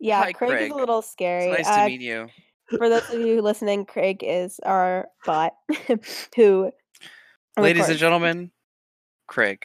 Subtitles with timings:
[0.00, 1.46] Yeah, Hi, Craig, is a little scary.
[1.46, 2.28] It's nice Uh, to meet you.
[2.76, 5.54] for those of you listening, Craig is our bot
[6.36, 6.70] who.
[7.56, 8.50] Ladies and gentlemen,
[9.28, 9.64] Craig.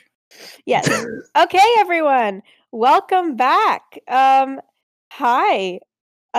[0.65, 0.87] Yes.
[1.35, 2.41] Okay, everyone.
[2.71, 3.99] Welcome back.
[4.07, 4.61] Um,
[5.11, 5.79] hi.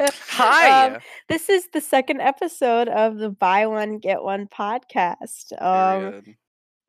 [0.00, 0.86] Hi.
[0.88, 0.98] Um,
[1.28, 5.52] this is the second episode of the Buy One Get One podcast.
[5.62, 6.36] Um, Period.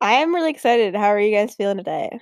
[0.00, 0.96] I am really excited.
[0.96, 2.18] How are you guys feeling today?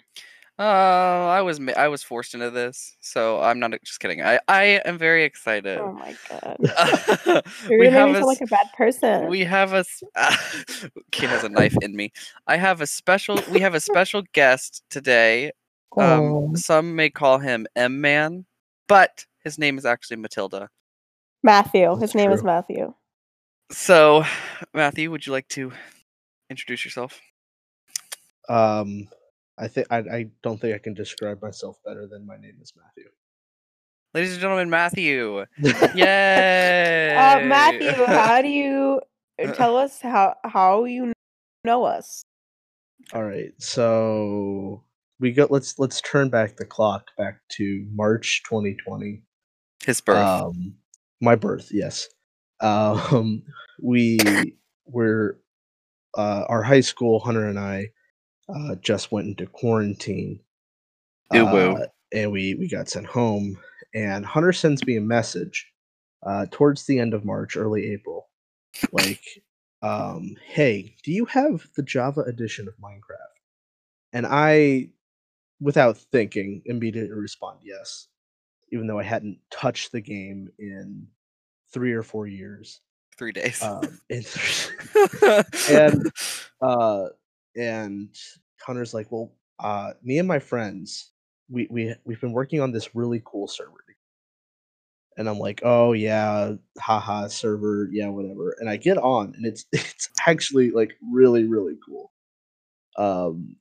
[0.61, 4.21] Uh, I was ma- I was forced into this, so I'm not just kidding.
[4.23, 5.79] I I am very excited.
[5.79, 6.57] Oh my god,
[7.71, 9.27] we you're gonna have make me a like s- a bad person.
[9.29, 10.03] we have a s-
[11.13, 12.13] Kate has a knife in me.
[12.47, 13.41] I have a special.
[13.51, 15.53] We have a special guest today.
[15.97, 18.45] Um, some may call him M Man,
[18.87, 20.69] but his name is actually Matilda.
[21.43, 21.91] Matthew.
[21.93, 22.45] His That's name is.
[22.45, 22.93] Matthew.
[23.71, 24.25] So,
[24.75, 25.73] Matthew, would you like to
[26.51, 27.19] introduce yourself?
[28.51, 29.09] Um,
[29.61, 32.73] I think I, I don't think I can describe myself better than my name is
[32.75, 33.11] Matthew.
[34.15, 35.45] Ladies and gentlemen, Matthew.
[35.95, 37.15] Yay!
[37.15, 39.03] Uh, Matthew, how do you
[39.55, 41.13] tell us how how you
[41.63, 42.23] know us?
[43.13, 44.83] All right, so
[45.21, 45.47] we go.
[45.51, 49.23] Let's let's turn back the clock back to March 2020.
[49.85, 50.27] His birth.
[50.27, 50.75] Um,
[51.21, 52.09] my birth, yes.
[52.61, 53.43] Um,
[53.83, 54.19] we
[54.87, 55.39] were
[56.17, 57.21] uh, our high school.
[57.21, 57.91] Hunter and I
[58.55, 60.41] uh, just went into quarantine.
[61.33, 61.47] Woo.
[61.47, 63.59] uh, and we we got sent home.
[63.95, 65.67] And Hunter sends me a message
[66.25, 68.29] uh, towards the end of March, early April,
[68.93, 69.23] like,
[69.83, 73.17] um, "Hey, do you have the Java edition of Minecraft?"
[74.13, 74.91] And I,
[75.61, 78.09] without thinking, immediately respond yes,
[78.73, 81.07] even though I hadn't touched the game in
[81.73, 82.81] three or four years.
[83.17, 83.63] Three days.
[83.63, 84.27] Um, and
[85.71, 86.13] and-
[86.61, 87.09] uh,
[87.57, 88.15] and
[88.61, 91.13] Hunter's like, "Well, uh, me and my friends,
[91.51, 93.73] we we we've been working on this really cool server."
[95.17, 99.67] And I'm like, "Oh yeah, haha, server, yeah, whatever." And I get on, and it's
[99.73, 102.13] it's actually like really really cool.
[102.97, 103.57] Um,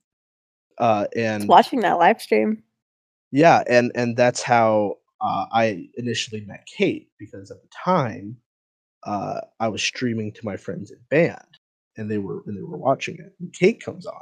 [0.77, 2.63] uh, and Watching that live stream.
[3.31, 8.37] yeah, and and that's how uh, I initially met Kate because at the time
[9.03, 11.58] uh, I was streaming to my friends in band,
[11.99, 13.33] and they were and they were watching it.
[13.39, 14.21] And Kate comes on,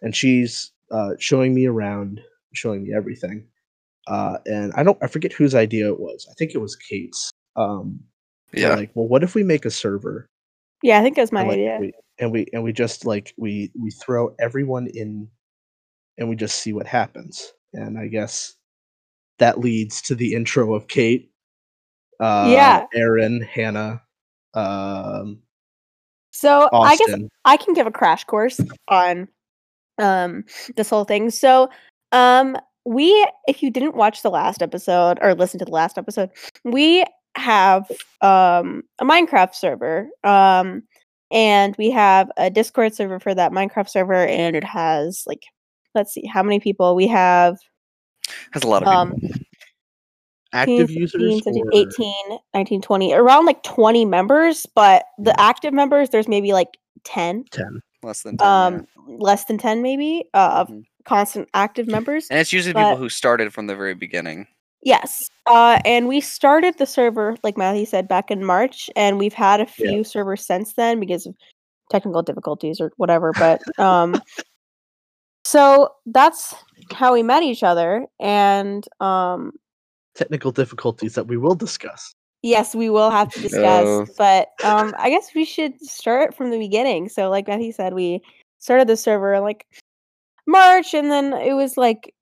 [0.00, 2.20] and she's uh, showing me around,
[2.54, 3.46] showing me everything.
[4.06, 6.26] Uh, and I don't I forget whose idea it was.
[6.30, 7.30] I think it was Kate's.
[7.56, 8.00] Um,
[8.52, 8.74] yeah.
[8.74, 10.26] Like, well, what if we make a server
[10.82, 11.78] Yeah, I think that's my and, like, idea.
[11.80, 15.28] we, and we and we just like we we throw everyone in
[16.18, 18.54] and we just see what happens and i guess
[19.38, 21.30] that leads to the intro of kate
[22.20, 22.84] uh Yeah.
[22.94, 24.02] aaron hannah
[24.54, 25.40] um
[26.32, 29.28] So I guess I can give a crash course on
[29.98, 30.44] um
[30.76, 31.30] this whole thing.
[31.30, 31.68] So
[32.10, 36.30] um we if you didn't watch the last episode or listen to the last episode,
[36.64, 37.04] we
[37.36, 37.84] have
[38.22, 40.08] um a Minecraft server.
[40.24, 40.82] Um
[41.30, 45.42] and we have a Discord server for that Minecraft server and it has like
[45.94, 47.58] let's see how many people we have
[48.52, 49.41] Has a lot of um people.
[50.52, 55.36] Active 15, users 16, or- 18 19 20 around like 20 members but the Yeah.
[55.50, 58.46] active members there's maybe like 10 10 Less than 10.
[58.46, 58.64] yeah.
[58.66, 60.84] um less than 10 maybe uh, of Mhm.
[61.04, 64.46] constant active members and it's usually people who started from the very beginning.
[64.82, 69.32] yes uh and we started the server like matthew said back in march and we've
[69.34, 69.90] had a Yeah.
[69.90, 71.34] few servers since then because of
[71.90, 74.14] technical difficulties or whatever but um
[75.44, 76.54] so that's
[76.92, 79.52] how we met each other and um
[80.14, 84.06] technical difficulties that we will discuss Yes, we will have to discuss, Oh.
[84.18, 87.08] but um, I guess we should start from the beginning.
[87.08, 88.20] So, like Matthew said, we
[88.58, 89.64] started the server like
[90.48, 92.12] March, and then it was like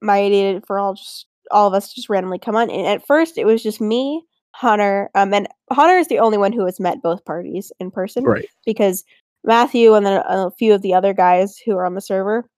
[0.00, 2.70] my idea for all just all of us just randomly come on.
[2.70, 6.52] And at first, it was just me, Hunter, um, and Hunter is the only one
[6.54, 9.04] who has met both parties in person right because
[9.44, 12.48] Matthew and then a, a few of the other guys who are on the server,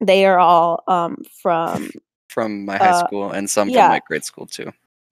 [0.00, 1.90] they are all um from
[2.36, 3.84] From my high Uh, school and some yeah.
[3.84, 4.70] from my grade school too.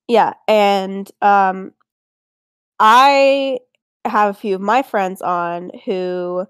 [0.08, 1.72] Yeah, and um
[2.78, 3.58] I
[4.04, 6.46] have a few of my friends on who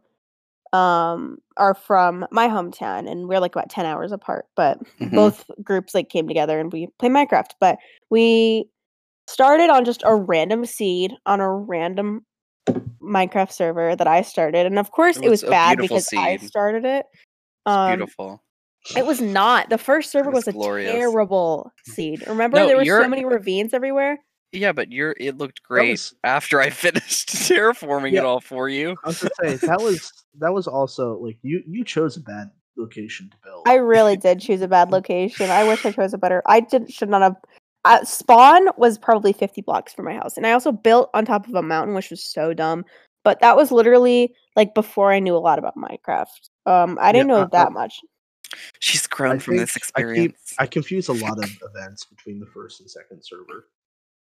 [0.72, 5.14] um are from my hometown and we're like about 10 hours apart, but Mhm.
[5.14, 7.78] both groups like came together and we play Minecraft, but
[8.10, 8.68] we
[9.28, 12.26] started on just a random seed on a random
[13.00, 14.66] Minecraft server that I started.
[14.66, 17.06] And of course It it was was, bad because I started it.
[17.66, 18.43] It's Um beautiful.
[18.96, 19.70] It was not.
[19.70, 20.92] The first server was was, a glorious.
[20.92, 22.24] terrible seed.
[22.26, 24.18] Remember No, there were so many ravines everywhere?
[24.52, 28.20] Yeah, but you're it looked great was- after I finished terraforming Yeah.
[28.20, 28.96] it all for you.
[29.04, 32.50] i was gonna say that was that was also like you you chose a bad
[32.76, 33.66] location to build.
[33.68, 35.50] I really did choose a bad location.
[35.50, 36.42] I wish I chose a better.
[36.46, 37.36] I did should not have.
[37.86, 41.46] Uh, spawn was probably 50 blocks from my house, and I also built on top
[41.46, 42.84] of a mountain, which was so dumb.
[43.24, 46.26] But that was literally like before I knew a lot about Minecraft.
[46.66, 48.00] Um, I didn't Yeah, know I- I- that much.
[48.78, 50.54] She's grown I from this think I keep- experience.
[50.58, 53.68] I confuse a lot of events between the first and second server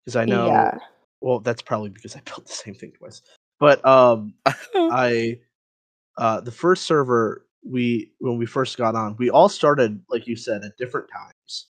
[0.05, 0.47] because I know.
[0.47, 0.79] Yeah.
[1.21, 3.23] Well, that's probably because I built the same thing twice.
[3.61, 4.35] But um,
[4.75, 5.39] I
[6.17, 10.37] uh, the first server we when we first got on, we all started like you
[10.37, 11.67] said at different times.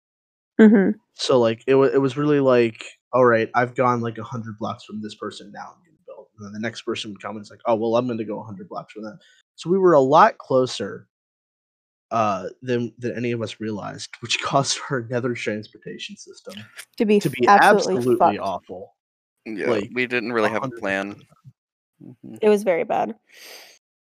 [0.60, 2.84] hmm So like it was it was really like,
[3.14, 5.62] all right, I've gone like hundred blocks from this person now.
[5.76, 7.96] I'm gonna build, and then the next person would come and it's like, oh well,
[7.96, 9.18] I'm gonna go hundred blocks from them.
[9.56, 11.08] So we were a lot closer
[12.12, 16.56] uh than than any of us realized, which caused our nether transportation system
[16.98, 18.96] To be to be absolutely, absolutely, awful.
[19.46, 20.80] yeah, like, we didn't really have a 100%.
[20.80, 21.22] plan.
[22.04, 22.40] Mhm.
[22.42, 23.16] It was very bad.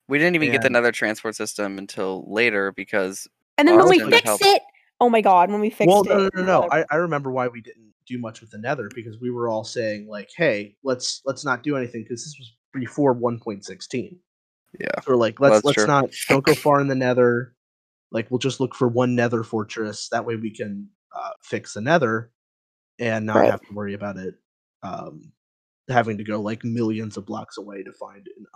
[0.08, 3.26] We didn't even get the nether transport system until later because
[3.58, 4.44] And then when we Austin fixed helped.
[4.44, 4.62] it,
[5.00, 6.08] oh my god, when we fixed well, it.
[6.08, 6.62] no, no, no, no.
[6.64, 9.48] uh, I, I remember why we didn't do much with the Nether because we were
[9.48, 14.16] all saying like, "Hey, let's let's not do anything" because this was before 1.16.
[14.78, 14.86] Yeah.
[15.02, 15.86] so we're like, let's that's let's true.
[15.86, 17.55] not don't go far in the Nether.
[18.12, 20.08] Like, we'll just look for one Nether fortress.
[20.10, 22.30] That way, we can uh, fix the Nether
[22.98, 23.50] and not Right.
[23.50, 24.34] have to worry about it
[24.82, 25.32] um,
[25.88, 28.46] having to go like millions of blocks away to find an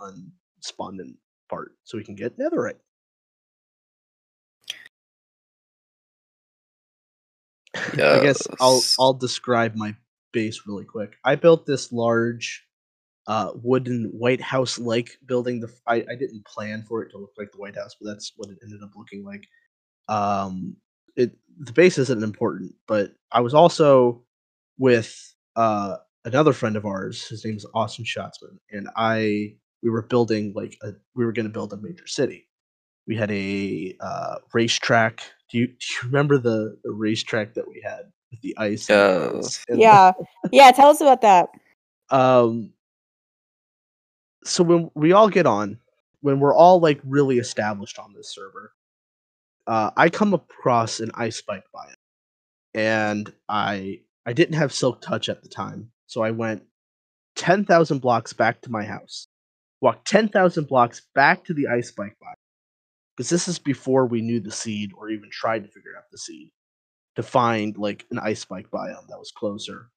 [0.57, 1.15] unspawned
[1.49, 2.79] part, so we can get Netherite.
[7.75, 9.95] I guess I'll I'll describe my
[10.33, 11.15] base really quick.
[11.23, 12.65] I built this large
[13.31, 15.61] uh wooden White House like building.
[15.61, 15.69] The
[16.09, 18.59] I didn't plan for it to look like the White House, but that's what it
[18.63, 19.45] ended up looking like.
[20.09, 20.77] Um
[21.17, 24.23] it the base isn't important, but I was also
[24.79, 25.15] with
[25.57, 30.53] uh another friend of ours, his name is Austin Schatzman, and I we were building
[30.55, 32.47] like a we were gonna build a major city.
[33.07, 35.21] We had a uh racetrack.
[35.51, 38.91] Do you do you remember the, the racetrack that we had with the ice?
[38.91, 39.19] and the Yeah.
[39.19, 40.13] roads and the- yeah.
[40.51, 41.49] Yeah, tell us about that.
[42.11, 42.71] um
[44.43, 45.77] so when we all get on
[46.21, 48.73] when we're all like really established on this server
[49.67, 51.93] uh i come across an ice spike biome
[52.73, 56.63] and i i didn't have silk touch at the time so i went
[57.35, 59.27] 10,000 blocks back to my house.
[59.81, 62.35] Walked 10,000 blocks back to the ice spike biome
[63.15, 66.17] because this is before we knew the seed or even tried to figure out the
[66.17, 66.51] seed
[67.15, 69.89] to find like an ice spike biome that was closer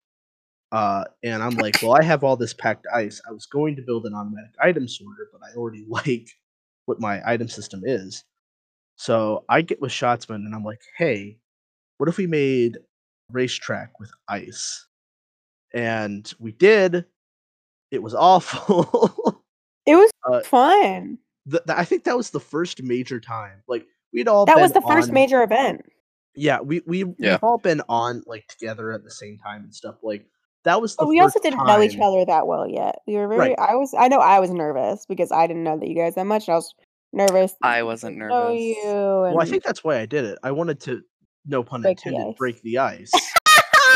[0.75, 3.21] uh, and I'm like, well, I have all this packed ice.
[3.29, 6.29] I was going to build an automatic item sorter, but I already like
[6.87, 8.25] what my item system is.
[8.97, 11.39] So I get with Schatzman and I'm like, hey,
[11.99, 12.79] what if we made
[13.31, 14.87] racetrack with ice?
[15.73, 17.05] And we did.
[17.91, 19.43] It was awful.
[19.87, 21.19] It was Uh, fun.
[21.51, 23.63] Th- th- I think that was the first major time.
[23.69, 25.83] Like we'd all That was been the first on- major event.
[26.37, 27.33] Yeah, we we Yeah.
[27.33, 29.97] we've all been on like together at the same time and stuff.
[30.03, 30.27] Like
[30.65, 32.97] that was the But we also didn't know each other that well yet.
[33.07, 33.59] We were very Right.
[33.59, 36.27] I was I know I was nervous because I didn't know that you guys that
[36.27, 36.49] much.
[36.49, 36.75] and I was
[37.13, 37.55] nervous.
[37.63, 38.61] I wasn't get to know nervous.
[38.63, 40.39] you Well, I think that's why I did it.
[40.43, 41.03] I wanted to,
[41.47, 42.35] no pun Break intended, ice.
[42.39, 43.13] break the ice.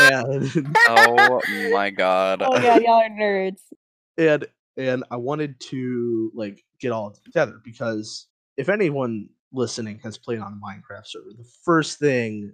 [0.01, 2.41] and, oh my god.
[2.41, 3.61] Oh god, y'all are nerds.
[4.17, 4.45] and
[4.77, 8.27] and I wanted to like get all together because
[8.57, 12.53] if anyone listening has played on a Minecraft server, the first thing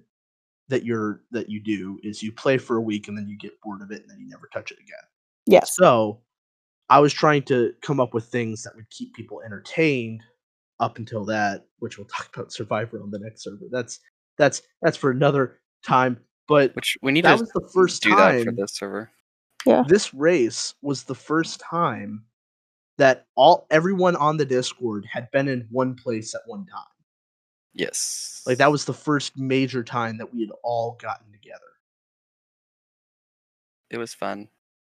[0.70, 3.60] that you're that you do is you play for a week and then you get
[3.62, 5.04] bored of it and then you never touch it again.
[5.46, 5.76] Yes.
[5.76, 6.22] So
[6.90, 10.22] I was trying to come up with things that would keep people entertained
[10.80, 13.66] up until that, which we'll talk about Survivor on the next server.
[13.72, 14.00] That's
[14.38, 16.20] that's that's for another time.
[16.48, 19.12] But Which we need that to was the first do that for this server.
[19.66, 19.84] Yeah.
[19.88, 22.24] This race was the first time
[22.98, 26.84] that all everyone on the Discord had been in one place at one time.
[27.76, 28.42] Yes.
[28.48, 31.62] Like that was the first major time that we had all gotten together.
[33.92, 34.48] it was fun.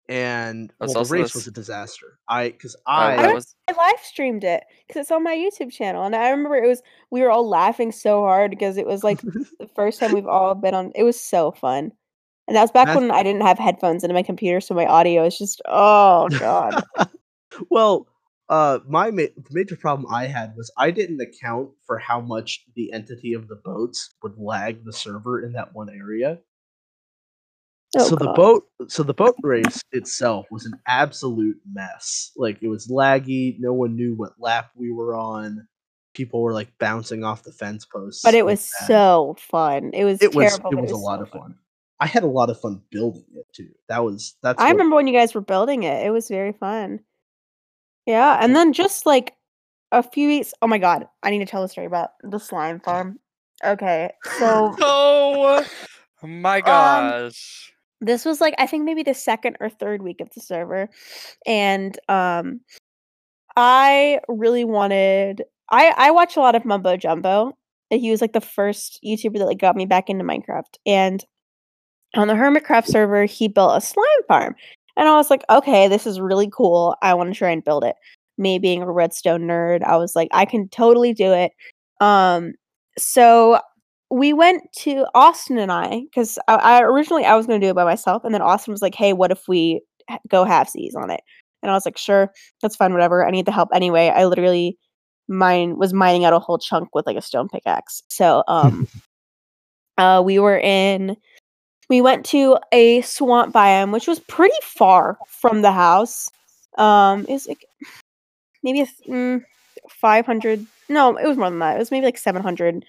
[0.09, 2.19] And That's well, the race the was a disaster.
[2.29, 5.73] I because Oh, I that was I live streamed it because it's on my YouTube
[5.73, 9.03] channel, and I remember it was we were all laughing so hard because it was
[9.03, 10.93] like the first time we've all been on.
[10.95, 11.91] It was so fun,
[12.47, 14.85] and that was back That's- when I didn't have headphones into my computer, so my
[14.85, 16.85] audio is just oh god.
[17.71, 18.07] well,
[18.49, 22.93] uh, my ma- major problem I had was I didn't account for how much the
[22.93, 26.39] entity of the boats would lag the server in that one area.
[27.97, 32.33] Oh, so the boat, so the boat race itself was an absolute mess.
[32.37, 33.57] Like it was laggy.
[33.61, 35.69] No one knew what lap we were on.
[36.13, 38.23] People were like bouncing off the fence posts.
[38.23, 38.87] but it was that.
[38.89, 39.91] so fun.
[39.95, 40.51] It was It was.
[40.59, 40.71] terrible.
[40.71, 41.55] It but was a so lot of fun.
[42.01, 43.71] I had a lot of fun building it too.
[43.89, 44.37] That was.
[44.43, 44.61] That's.
[44.61, 46.05] I what- remember when you guys were building it.
[46.05, 46.99] It was very fun.
[48.07, 49.35] Yeah, and then just like
[49.93, 50.53] a few weeks.
[50.61, 53.19] Oh my god, I need to tell a story about the slime farm.
[53.65, 54.75] Okay, so
[56.23, 57.73] Oh my gosh.
[58.01, 60.89] this was like I think maybe the second or third week of the server,
[61.47, 62.61] and um,
[63.57, 65.45] I really wanted.
[65.71, 67.53] I I watch a lot of Mumbo Jumbo.
[67.91, 71.25] and He was like the first YouTuber that like got me back into Minecraft, and
[72.15, 74.55] on the Hermitcraft server, he built a slime farm,
[74.97, 76.97] and I was like, okay, this is really cool.
[77.03, 77.97] I want to try and build it.
[78.39, 81.53] Me being a redstone nerd, I was like, I can totally do it.
[82.01, 82.55] Um,
[82.99, 83.61] so
[84.11, 87.71] we went to Austin and I because I, I originally I was going to do
[87.71, 89.81] it by myself, and then Austin was like, "Hey, what if we
[90.29, 91.21] go halvesies on it?"
[91.63, 92.31] And I was like, "Sure,
[92.63, 93.27] that's fine, whatever.
[93.27, 94.79] I need the help anyway." I literally
[95.29, 98.03] mine was mining out a whole chunk with like a stone pickaxe.
[98.09, 98.89] So um,
[99.99, 101.17] uh, we were in.
[101.89, 106.31] We went to a swamp biome, which was pretty far from the house.
[106.79, 107.67] Um, like
[108.65, 109.45] maybe mm,
[109.89, 111.77] 500 no it was more than that.
[111.77, 112.85] It was maybe like 700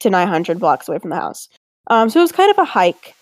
[0.00, 1.48] to 900 blocks away from the house.
[1.88, 3.14] Um so it was kind of a hike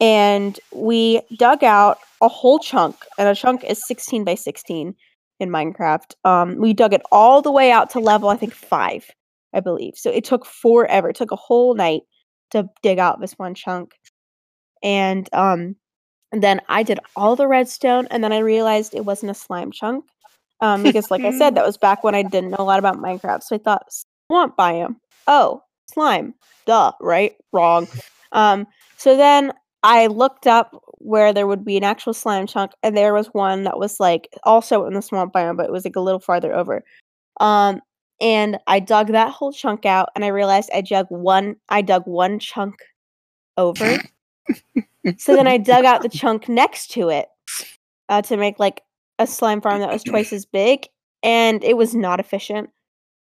[0.00, 4.94] and we dug out a whole chunk and a chunk is 16 by 16
[5.40, 6.14] in minecraft.
[6.24, 9.08] Um we dug it all the way out to level i think five
[9.54, 9.94] i believe.
[9.96, 11.08] So it took forever.
[11.08, 12.02] It took a whole night
[12.50, 13.94] to dig out this one chunk
[14.84, 15.74] and um
[16.30, 20.04] then i did all the redstone and then i realized it wasn't a slime chunk
[20.60, 22.96] um, because like I said, that was back when I didn't know a lot about
[22.96, 23.42] Minecraft.
[23.42, 23.92] So I thought
[24.28, 24.96] swamp biome.
[25.26, 25.62] Oh,
[25.92, 26.34] slime.
[26.66, 27.34] Duh, right?
[27.52, 27.86] Wrong.
[28.32, 32.96] Um, so then I looked up where there would be an actual slime chunk, and
[32.96, 35.96] there was one that was like also in the swamp biome, but it was like
[35.96, 36.82] a little farther over.
[37.40, 37.80] Um,
[38.20, 41.56] and I dug that whole chunk out, and I realized I dug one.
[41.68, 42.76] I dug one chunk
[43.58, 43.98] over.
[45.18, 47.28] so then I dug out the chunk next to it
[48.08, 48.82] uh, to make like
[49.18, 50.88] a slime farm that was twice as big,
[51.22, 52.70] and it was not efficient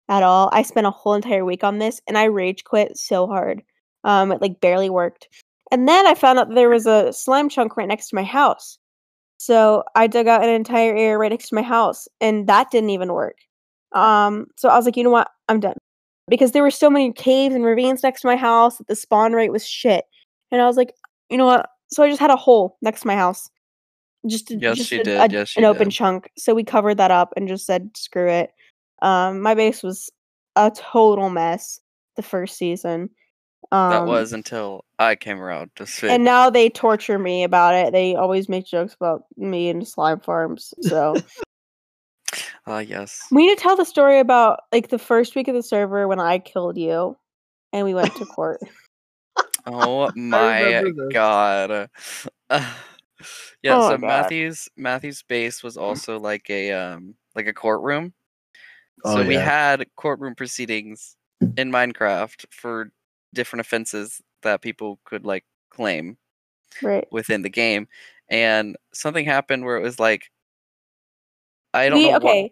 [0.09, 0.49] at all.
[0.51, 3.61] I spent a whole entire week on this, and I rage quit so hard.
[4.03, 5.27] Um, it like barely worked.
[5.71, 8.77] And then I found out there was a slime chunk right next to my house.
[9.37, 12.91] So I dug out an entire area right next to my house, and that didn't
[12.91, 13.37] even work.
[13.91, 15.29] Um, so I was like, you know what?
[15.49, 15.77] I'm done.
[16.27, 19.33] Because there were so many caves and ravines next to my house that the spawn
[19.33, 20.05] rate was shit.
[20.51, 20.93] And I was like,
[21.29, 21.69] you know what?
[21.91, 23.49] So I just had a hole next to my house.
[24.27, 25.31] Just, a- Yes, just you a- did.
[25.31, 26.29] a- Yes, an you open chunk.
[26.37, 28.51] So we covered that up and just said, screw it.
[29.01, 30.09] Um, my base was
[30.55, 31.79] a total mess
[32.15, 33.09] the first season.
[33.71, 36.07] Um, that was until I came around to see.
[36.09, 37.91] and now they torture me about it.
[37.91, 40.73] They always make jokes about me and slime farms.
[40.83, 41.15] So
[42.67, 43.21] Ah, yes.
[43.31, 46.19] we need to tell the story about like the first week of the server when
[46.19, 47.15] I killed you,
[47.73, 48.59] and we went to court.
[49.65, 51.89] Oh my god.
[52.49, 52.65] yeah,
[53.67, 54.01] Oh so God.
[54.01, 58.13] Matthew's Matthew's base was also like a um like a courtroom.
[59.03, 61.15] Oh, so we had courtroom proceedings
[61.57, 62.91] in Minecraft for
[63.33, 66.17] different offenses that people could like claim
[66.81, 67.05] right.
[67.11, 67.87] within the game.
[68.29, 70.31] And something happened where it was like
[71.73, 72.43] I don't We know okay.
[72.43, 72.51] what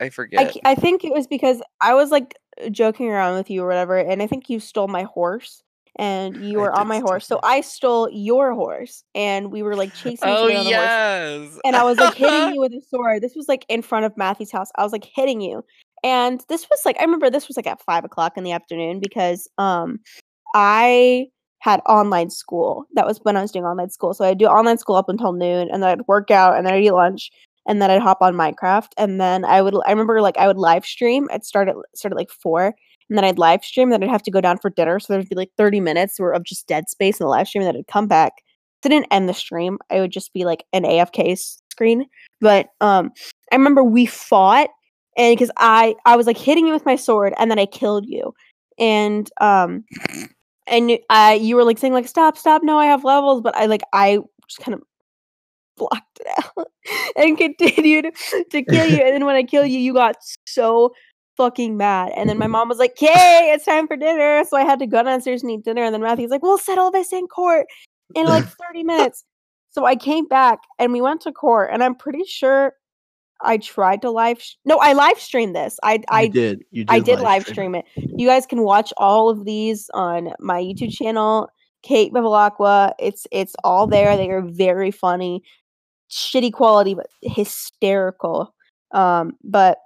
[0.00, 0.54] I I, forget.
[0.54, 2.38] c- I think it was because I was like
[2.70, 5.62] joking around with you or whatever, and I think you stole my horse,
[5.96, 7.26] and you were on my horse.
[7.26, 7.40] So.
[7.42, 11.52] I stole your horse, and we were like chasing each oh other on the horse.
[11.52, 11.58] yes.
[11.64, 13.22] and I was like hitting you with a sword.
[13.22, 14.70] This was like in front of Matthew's house.
[14.76, 15.64] I was like hitting you.
[16.02, 19.00] And this was like I remember this was like at five o'clock in the afternoon
[19.00, 20.00] because um
[20.54, 21.26] I
[21.60, 22.86] had online school.
[22.94, 24.14] That was when I was doing online school.
[24.14, 26.74] So I'd do online school up until noon and then I'd work out and then
[26.74, 27.30] I'd eat lunch
[27.66, 30.56] and then I'd hop on Minecraft and then I would I remember like I would
[30.56, 31.28] live stream.
[31.30, 32.74] I'd start at start at like four
[33.10, 34.98] and then I'd live stream, and then I'd have to go down for dinner.
[35.00, 37.68] So there'd be like 30 minutes of just dead space in the live stream, and
[37.68, 38.32] then I'd come back.
[38.82, 39.78] Didn't end the stream.
[39.90, 41.36] I would just be like an AFK
[41.70, 42.06] screen.
[42.40, 43.12] But um
[43.52, 44.70] I remember we fought
[45.16, 48.06] and because I I was like hitting you with my sword and then I killed
[48.06, 48.32] you.
[48.78, 49.84] And um
[50.66, 53.66] and I you were like saying like stop, stop, no, I have levels, but I
[53.66, 54.82] like I just kind of
[55.76, 56.68] blocked it out
[57.16, 58.14] and continued
[58.50, 59.02] to kill you.
[59.02, 60.92] And then when I kill you, you got so
[61.40, 62.12] fucking mad.
[62.14, 64.86] And then my mom was like, "Okay, it's time for dinner." So I had to
[64.86, 65.82] go downstairs and eat dinner.
[65.82, 67.66] And then Matthew's like, "We'll settle this in court
[68.14, 69.24] in like 30 minutes."
[69.70, 71.70] So I came back and we went to court.
[71.72, 72.74] And I'm pretty sure
[73.40, 74.42] I tried to live.
[74.42, 75.78] Sh- no, I live streamed this.
[75.82, 76.64] I You I did.
[76.70, 76.94] You did.
[76.94, 77.86] I did live stream it.
[77.96, 81.48] You guys can watch all of these on my YouTube channel,
[81.82, 82.92] Kate Bevilacqua.
[82.98, 84.14] It's it's all there.
[84.18, 85.42] They are very funny,
[86.10, 88.54] shitty quality but hysterical.
[88.92, 89.78] Um, but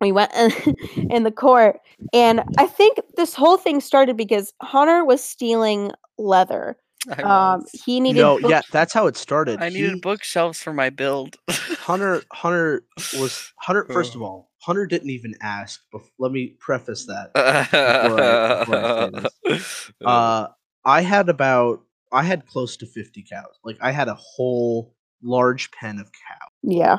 [0.00, 0.76] we went in,
[1.10, 1.80] in the court,
[2.12, 6.76] and I think this whole thing started because Hunter was stealing leather.
[7.16, 9.60] I Um, he needed No, book- yeah, that's how it started.
[9.62, 11.36] I needed He- bookshelves for my build.
[11.48, 12.82] Hunter Hunter
[13.18, 15.80] was Hunter first of all, Hunter didn't even ask.
[15.94, 17.30] Bef- let me preface that.
[17.34, 20.48] I- before I Uh,
[20.84, 21.80] I had about
[22.12, 23.58] I had close to fifty cows.
[23.64, 26.46] Like I had a whole large pen of cow.
[26.62, 26.98] Yeah.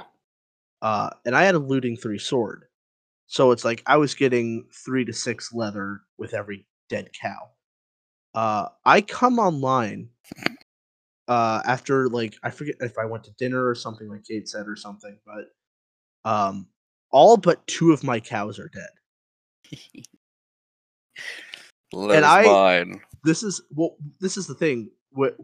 [0.82, 2.66] Uh, and I had a looting three sword.
[3.30, 7.52] So it's like I was getting three to six leather with every dead cow.
[8.34, 10.10] Uh, I come online
[11.28, 14.68] uh, after like I forget if I went to dinner or something like Kate said
[14.68, 15.46] or something, but
[16.30, 16.70] um,
[17.12, 19.80] all but two of my cows are dead.
[21.94, 23.02] Leather's I- mine.
[23.24, 25.36] This is well, this is the thing with,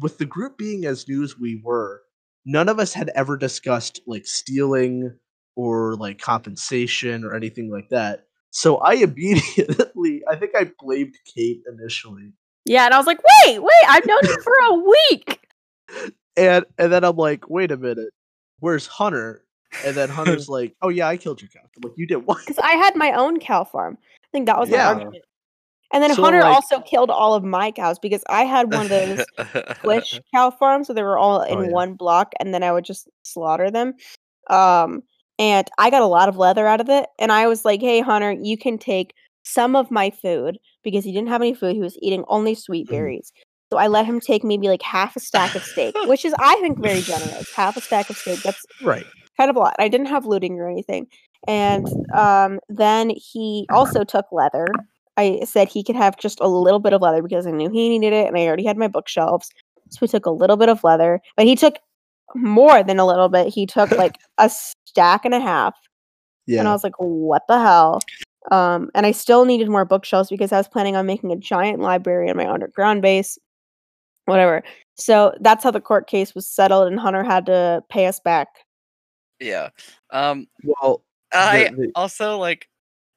[0.00, 2.02] with the group being as new as we were.
[2.44, 5.18] None of us had ever discussed like stealing
[5.56, 8.24] or like compensation or anything like that.
[8.50, 12.32] So I immediately, I think I blamed Kate initially,
[12.64, 15.40] Yeah, and I was like, wait, wait, I've known you for a week.
[16.36, 18.10] and and then I'm like, wait a minute,
[18.60, 19.44] where's Hunter?
[19.84, 21.60] And then Hunter's like, oh yeah, I killed your cow.
[21.76, 22.38] I'm like, you did what?
[22.38, 23.98] Because I had my own cow farm.
[24.02, 24.88] I think that was my Yeah.
[24.88, 25.24] argument.
[25.94, 28.86] And then So, Hunter like- also killed all of my cows because I had one
[28.86, 29.26] of those
[29.76, 31.68] Squish cow farms, so they were all in Oh, yeah.
[31.70, 33.92] one block, and then I would just slaughter them.
[34.48, 35.02] Um,
[35.38, 37.06] and I got a lot of leather out of it.
[37.18, 41.12] And I was like, "Hey, Hunter, you can take some of my food because he
[41.12, 41.74] didn't have any food.
[41.74, 42.94] He was eating only sweet Mm-hmm.
[42.96, 43.32] berries."
[43.72, 46.56] So I let him take maybe like half a stack of steak, which is I
[46.56, 47.46] think very generous.
[47.54, 48.40] Half a stack of steak.
[48.44, 49.06] That's Right.
[49.38, 49.74] kind of a lot.
[49.78, 51.06] I didn't have looting or anything.
[51.48, 54.66] And um, then he also took leather.
[55.16, 57.88] I said he could have just a little bit of leather because I knew he
[57.88, 59.50] needed it, and I already had my bookshelves.
[59.90, 61.76] So he took a little bit of leather, but he took
[62.34, 63.48] more than a little bit.
[63.48, 65.74] He took like a stack and a half,
[66.46, 66.60] Yeah.
[66.60, 68.00] and I was like, "What the hell?"
[68.50, 71.80] Um, and I still needed more bookshelves because I was planning on making a giant
[71.80, 73.38] library in my underground base.
[74.26, 74.62] Whatever.
[74.96, 78.48] So that's how the court case was settled, and Hunter had to pay us back.
[79.40, 79.70] yeah.
[80.10, 80.46] Um.
[80.64, 82.68] Well, I the- the- also like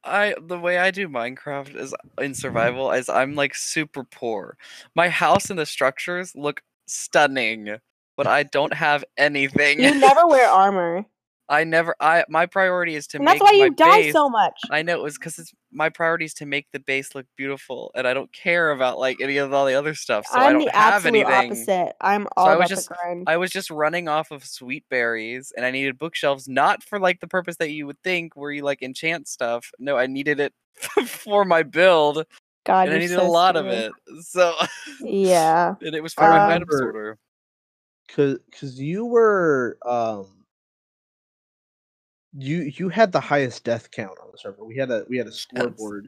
[0.03, 4.57] I the way I do Minecraft is in survival is I'm like super poor.
[4.95, 7.77] My house and the structures look stunning,
[8.17, 9.81] but I don't have anything.
[9.81, 11.05] You never wear armor.
[11.47, 14.13] I never I my priority is to And make that's why my you die base,
[14.13, 14.59] so much.
[14.71, 17.91] I know it was because it's my priority is to make the base look beautiful,
[17.93, 20.25] and I don't care about like any of all the other stuff.
[20.25, 21.51] So I I'm don't the have absolute anything.
[21.51, 21.95] opposite.
[22.01, 23.23] I'm all I about was just- the grind.
[23.27, 27.19] I was just running off of sweet berries, and I needed bookshelves, not for like
[27.19, 29.69] the purpose that you would think, where you like enchant stuff.
[29.77, 30.51] No, I needed it
[31.05, 32.25] for my build,
[32.65, 33.91] God, and I needed so a lot of it.
[34.21, 34.55] So,
[34.99, 35.75] Yeah.
[35.81, 37.17] and it was for my Um, Remember- sorter.
[38.07, 40.27] Cause cause you were um
[42.37, 44.65] you you had the highest death count on the server.
[44.65, 46.07] We had a we had a scoreboard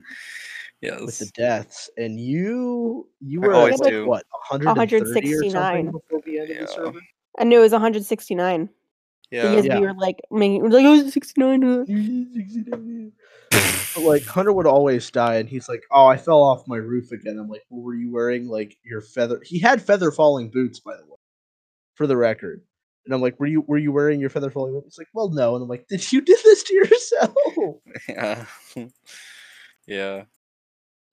[0.82, 1.02] Yes.
[1.02, 4.06] with the deaths, and you you were always like, do.
[4.06, 5.52] what 130 or 169.
[5.52, 6.62] something before we ended Yeah.
[6.64, 7.00] the server.
[7.40, 8.70] I knew it was 169
[9.32, 9.50] yeah.
[9.50, 9.80] because Yeah.
[9.80, 11.64] we were like, making, we like, oh, 69.
[11.64, 11.86] uh."
[13.96, 17.12] But like Hunter would always die, and he's like, "Oh, I fell off my roof
[17.12, 20.80] again." I'm like, well, "Were you wearing like your feather?" He had feather falling boots,
[20.80, 21.17] by the way,
[21.98, 22.62] for the record.
[23.06, 25.30] And I'm like, "Were you were you wearing your feather falling boots?" He's like, "Well,
[25.30, 27.36] no." And I'm like, "Did you do this to yourself?"
[28.10, 28.46] Yeah.
[29.88, 30.24] yeah.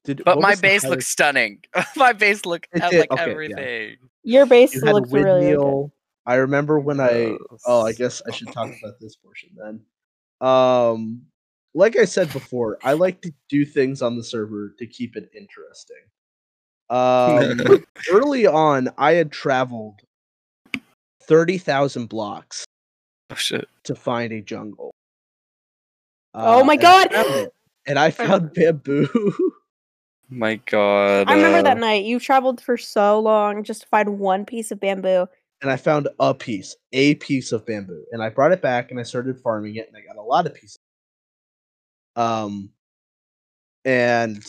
[0.05, 1.61] Did But my was the base looks stunning.
[1.97, 3.31] my base look It at like okay, yeah.
[3.31, 3.97] everything.
[4.23, 5.91] Your base You had looks really, really good.
[6.27, 7.37] I remember when I.
[7.67, 9.81] Oh, I guess I should talk about this portion then.
[10.47, 11.23] Um,
[11.75, 15.31] like I said before, I like to do things on the server to keep it
[15.37, 15.97] interesting.
[16.91, 20.01] Um, early on, I had traveled
[21.27, 22.65] thirty thousand blocks
[23.31, 23.69] Oh shit.
[23.85, 24.93] to find a jungle.
[26.35, 27.13] Oh Uh, my and I God!
[27.13, 27.49] found
[27.87, 29.09] And I found bamboo.
[30.31, 31.29] My god.
[31.31, 32.05] I remember that uh, night.
[32.07, 35.27] You traveled for so long just to find one piece of bamboo.
[35.63, 38.99] and I found a piece, a piece of bamboo, and I brought it back and
[38.99, 40.79] I started farming it, and I got a lot of pieces.
[42.17, 42.71] Um,
[43.85, 44.43] and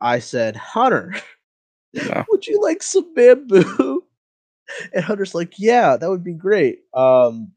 [0.00, 1.14] I said, Hunter,
[1.92, 2.24] Yeah.
[2.30, 3.87] would you like some bamboo?
[4.92, 6.80] And Hunter's like, yeah, that would be great.
[6.94, 7.52] Um,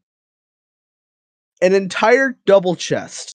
[1.60, 3.34] an entire double chest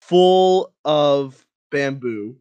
[0.00, 2.36] full of bamboo.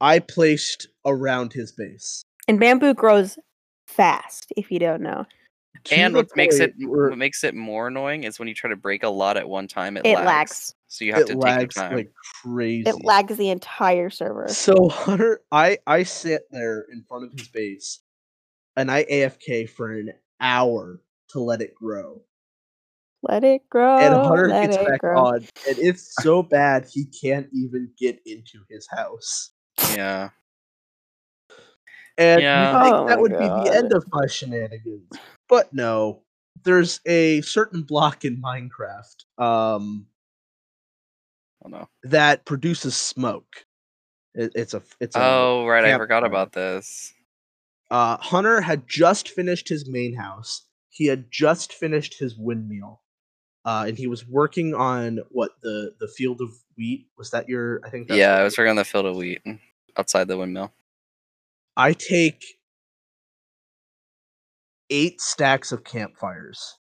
[0.00, 2.22] I placed around his base.
[2.48, 3.38] And bamboo grows
[3.86, 5.24] fast, if you don't know.
[5.90, 8.76] And what makes it point what makes it more annoying is when you try to
[8.76, 10.26] break a lot at one time, it, It lags.
[10.26, 10.74] lags.
[10.88, 11.94] So you have it to take lags your time.
[11.96, 12.88] like crazy.
[12.88, 14.48] It lags the entire server.
[14.48, 18.00] So Hunter, I I sit there in front of his base,
[18.76, 22.22] and I AFK for an hour to let it grow.
[23.22, 23.98] Let it grow.
[23.98, 25.18] and Hunter let gets back grow.
[25.26, 29.50] on, and it's so bad he can't even get into his house.
[29.90, 30.30] yeah.
[32.18, 32.76] And Yeah.
[32.78, 35.10] you think Oh that my would be the end of my shenanigans,
[35.48, 36.22] but no.
[36.64, 40.06] there's a certain block in Minecraft um,
[41.64, 41.88] Oh no.
[42.04, 43.66] that produces smoke.
[44.34, 47.12] It, it's a it's a Oh right, I forgot about this.
[47.90, 50.66] Uh, Hunter had just finished his main house.
[50.90, 53.02] He had just finished his windmill,
[53.64, 57.06] uh, and he was working on what the the field of wheat.
[57.18, 57.80] Was that your?
[57.84, 58.08] I think.
[58.08, 59.58] That's yeah, I was working on the field of wheat mm,
[59.96, 60.72] outside the windmill.
[61.76, 62.44] I take
[64.88, 66.78] eight stacks of campfires,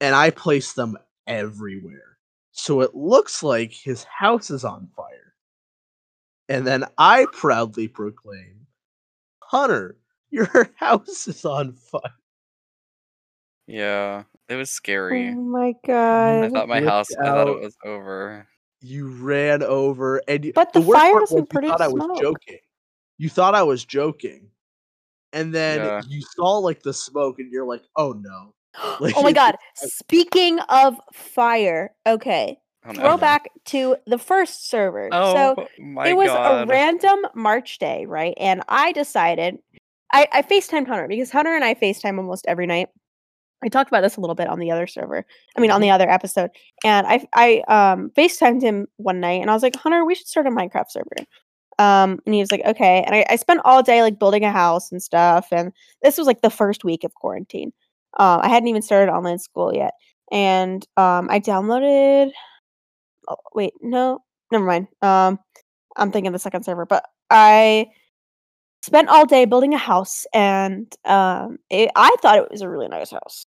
[0.00, 0.96] and I place them
[1.26, 2.18] everywhere.
[2.52, 5.34] So it looks like his house is on fire.
[6.48, 8.61] And then I proudly proclaim,
[9.52, 9.98] Hunter,
[10.30, 12.00] your house is on fire.
[13.66, 15.28] Yeah, it was scary.
[15.28, 16.44] Oh my mm, god!
[16.44, 17.10] I thought my flipped house.
[17.22, 18.48] I thought it was over.
[18.80, 21.80] You ran over, and you, But the worst fire part was doesn't you thought produce
[21.82, 22.58] I was joking.
[23.18, 24.48] You thought I was joking,
[25.34, 26.00] and then Yeah.
[26.08, 28.54] you saw like the smoke, and you're like, "Oh no!"
[29.00, 29.56] Like, oh my god.
[29.76, 32.58] Speaking of fire, okay.
[32.84, 35.08] Oh, back to the first server.
[35.12, 36.64] Oh so my it was god.
[36.64, 38.34] a random March day, right?
[38.38, 39.58] And I decided
[40.12, 42.88] I, I FaceTimed Hunter because Hunter and I FaceTime almost every night.
[43.64, 45.24] I talked about this a little bit on the other server.
[45.56, 46.50] I mean on the other episode.
[46.84, 50.26] And I I um FaceTimed him one night and I was like, Hunter, we should
[50.26, 51.16] start a Minecraft server.
[51.78, 53.04] Um and he was like, okay.
[53.06, 55.48] And I, I spent all day like building a house and stuff.
[55.52, 57.72] And this was like the first week of quarantine.
[58.18, 59.92] Um I hadn't even started online school yet.
[60.32, 62.32] And um I downloaded
[63.28, 64.88] oh, wait, no, never mind.
[65.02, 65.38] Um,
[65.96, 67.88] I'm thinking the second server, but I
[68.82, 72.88] spent all day building a house, and um, it, I thought it was a really
[72.88, 73.46] nice house.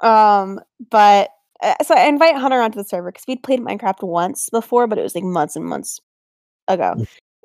[0.00, 1.30] Um, but
[1.62, 4.98] uh, so I invite Hunter onto the server because we'd played Minecraft once before, but
[4.98, 6.00] it was like months and months
[6.68, 6.94] ago.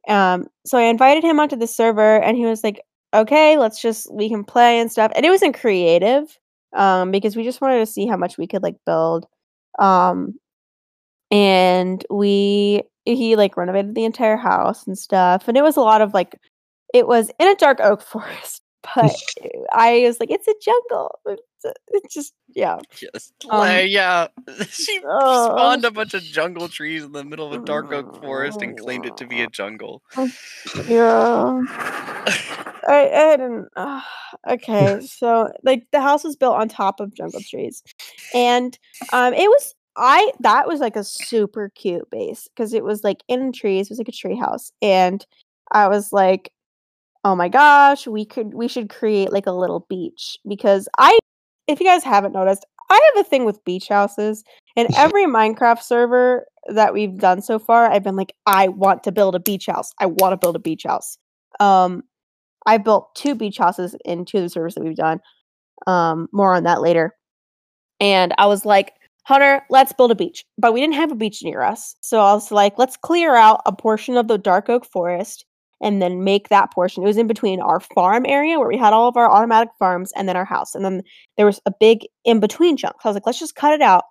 [0.07, 2.81] Um, so I invited him onto the server, and he was like,
[3.13, 6.38] "Okay, let's just we can play and stuff." And it wasn't creative,
[6.73, 9.25] um, because we just wanted to see how much we could like build.
[9.79, 10.36] Um,
[11.33, 15.99] and we he like renovated the entire house and stuff and it was a lot
[15.99, 16.39] of like
[16.93, 18.61] it was in a dark oak forest
[18.95, 19.15] but
[19.73, 23.33] i was like it's a jungle it's, a- it's just yeah Yes.
[23.49, 24.27] Um, yeah.
[24.69, 25.45] she oh.
[25.45, 28.77] spawned a bunch of jungle trees in the middle of a dark oak forest and
[28.77, 30.03] claimed it to be a jungle.
[30.87, 31.61] yeah
[32.87, 34.01] i, I didn't uh,
[34.49, 37.81] okay so like the house was built on top of jungle trees
[38.35, 38.77] and
[39.13, 43.23] um it was i that was like a super cute base because it was like
[43.27, 45.25] in trees it was like a tree house and
[45.71, 46.51] i was like
[47.23, 51.17] oh my gosh we could we should create like a little beach because i
[51.67, 54.43] if you guys haven't noticed i have a thing with beach houses
[54.75, 59.12] and every minecraft server that we've done so far i've been like i want to
[59.12, 59.91] build a beach house.
[59.99, 61.17] I want to build a beach house.
[61.60, 62.03] Um
[62.65, 65.19] i built two beach houses in two of the servers that we've done
[65.88, 67.13] um more on that later
[67.99, 70.45] and i was like hunter let's build a beach.
[70.57, 71.95] But we didn't have a beach near us.
[72.01, 75.45] So i was like let's clear out a portion of the dark oak forest
[75.81, 77.03] and then make that portion.
[77.03, 80.13] It was in between our farm area where we had all of our automatic farms
[80.15, 80.75] and then our house.
[80.75, 81.03] And then
[81.36, 82.95] there was a big in between chunk.
[83.01, 84.03] So i was like let's just cut it out.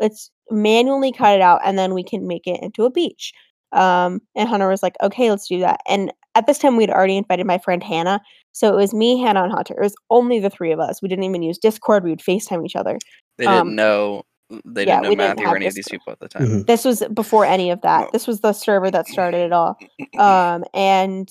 [0.00, 3.32] Let's manually cut it out and then we can make it into a beach.
[3.72, 5.80] Um and hunter was like okay let's do that.
[5.88, 8.20] And at this time we'd already invited my friend hannah.
[8.52, 9.74] So it was me hannah and hunter.
[9.74, 11.00] It was only the three of us.
[11.00, 12.04] We didn't even use discord.
[12.04, 12.98] We would facetime each other.
[13.38, 14.22] They didn't Um, know.
[14.64, 16.46] They yeah, didn't know we didn't Matthew or any of these people at the time.
[16.46, 16.66] Mhm.
[16.66, 18.10] this was before any of that Oh.
[18.12, 19.76] this was the server that started it all
[20.18, 21.28] um and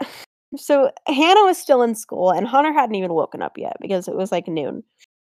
[0.56, 4.14] so hannah was still in school and hunter hadn't even woken up yet because it
[4.14, 4.82] was like noon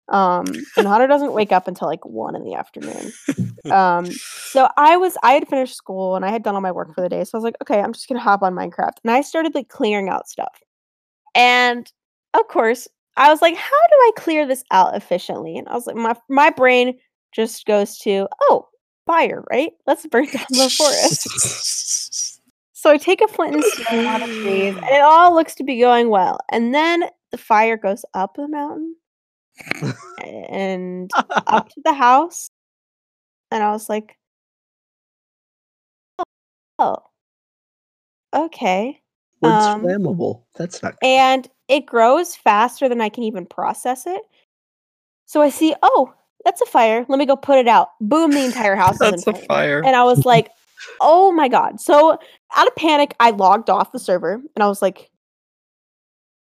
[0.09, 0.45] um
[0.77, 3.11] and hunter doesn't wake up until like one in the afternoon
[3.71, 6.93] um so i was i had finished school and i had done all my work
[6.93, 9.11] for the day so i was like okay i'm just gonna hop on minecraft and
[9.11, 10.59] i started like clearing out stuff
[11.35, 11.91] and
[12.35, 15.87] of course i was like how do i clear this out efficiently and i was
[15.87, 16.97] like my my brain
[17.33, 18.67] just goes to oh
[19.05, 21.27] fire right let's burn down the forest
[22.77, 25.63] so I take a flint and stone out of trees, and it all looks to
[25.63, 26.37] be going well.
[26.51, 28.95] And then the fire goes up the mountain
[30.23, 31.11] and
[31.47, 32.49] up to the house.
[33.51, 34.15] And I was like,
[36.79, 36.97] oh,
[38.33, 39.01] okay.
[39.41, 40.43] Wood's Um, flammable.
[40.55, 40.99] That's not.
[40.99, 41.07] Good.
[41.07, 44.21] And it grows faster than I can even process it.
[45.25, 46.13] So I see, oh,
[46.45, 47.05] that's a fire.
[47.09, 47.89] Let me go put it out.
[47.99, 49.81] Boom, the entire house is in That's a fire.
[49.85, 50.49] And I was like,
[51.01, 51.79] oh my God.
[51.79, 52.17] So
[52.55, 55.09] out of panic, I logged off the server and I was like,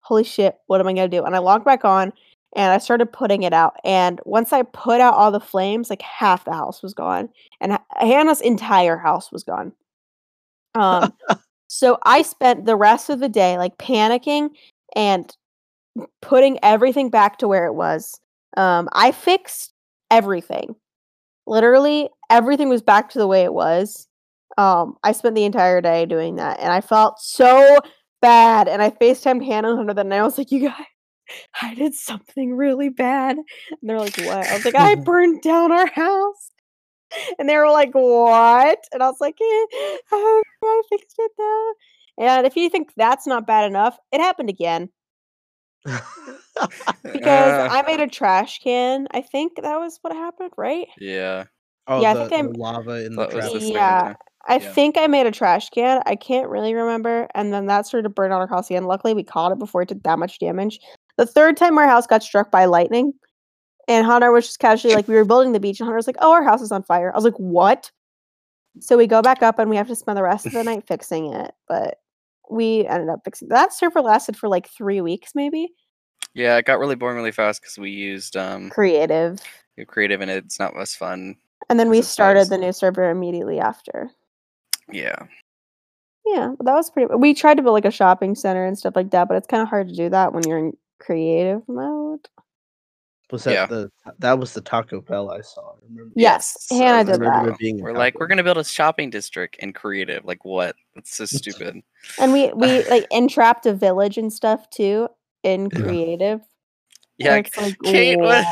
[0.01, 1.25] holy shit, what am I going to do?
[1.25, 2.13] And I logged back on
[2.57, 3.77] and I started putting it out.
[3.85, 7.31] And once I put out all the flames, like half the house was gone.
[7.61, 9.73] And Ha- Hannah's entire house was gone.
[10.77, 11.13] Um,
[11.75, 14.51] so I spent the rest of the day like panicking
[14.95, 15.37] and
[16.23, 18.21] putting everything back to where it was.
[18.57, 19.73] Um, I fixed
[20.09, 20.77] everything.
[21.49, 24.07] Literally, everything was back to the way it was.
[24.57, 27.81] Um, I spent the entire day doing that, and I felt so
[28.23, 28.69] bad.
[28.69, 30.87] And I FaceTimed Hannah and Hunter, and I was like, "You guys,
[31.61, 33.47] I did something really bad." And
[33.83, 36.53] they're like, "What?" I was like, "I burned down our house."
[37.39, 39.67] And they were like, "What?" And I was like, eh,
[40.13, 41.73] I I fixed it though.
[42.19, 44.89] And if you think that's not bad enough, it happened again
[45.85, 49.07] because Uh, I made a trash can.
[49.13, 50.87] I think that was what happened, right?
[50.99, 51.45] yeah.
[51.87, 54.15] oh, Yeah, I the, think the I'm- lava in the That was the Yeah.
[54.47, 54.73] I Yeah.
[54.73, 56.03] think I made a trash can.
[56.05, 57.29] I can't really remember.
[57.35, 58.85] And then that started to burn down our house again.
[58.85, 60.79] Luckily, we caught it before it did that much damage.
[61.17, 63.15] The third time our house got struck by lightning,
[63.89, 66.17] and Hunter was just casually like, we were building the beach, and Hunter was like,
[66.21, 67.13] oh, our house is on fire.
[67.13, 67.91] I was like, what?
[68.81, 70.85] So we go back up and we have to spend the rest of the night
[70.89, 71.53] fixing it.
[71.69, 71.99] But
[72.51, 75.73] we ended up fixing that server lasted for like three weeks, maybe.
[76.35, 79.41] Yeah, it got really boring really fast because we used um Creative.
[79.87, 81.37] creative and it's not as fun.
[81.69, 84.11] And then we started the new server immediately after.
[84.93, 85.27] Yeah.
[86.27, 87.15] Yeah, but that was pretty.
[87.15, 89.63] We tried to build like a shopping center and stuff like that, but it's kind
[89.63, 92.27] of hard to do that when you're in creative mode.
[93.35, 93.67] Was that Yeah.
[93.67, 95.73] the that was the Taco Bell I saw?
[95.73, 96.13] I remember.
[96.15, 98.65] Yes, Yes, Hannah I I did remember that, being We're like, we're gonna build a
[98.65, 100.25] shopping district in creative.
[100.25, 100.77] Like what?
[100.95, 101.83] It's so stupid.
[102.21, 105.09] and we we like entrapped a village and stuff too
[105.43, 106.43] in creative.
[107.19, 108.45] Yeah, and like Kate would-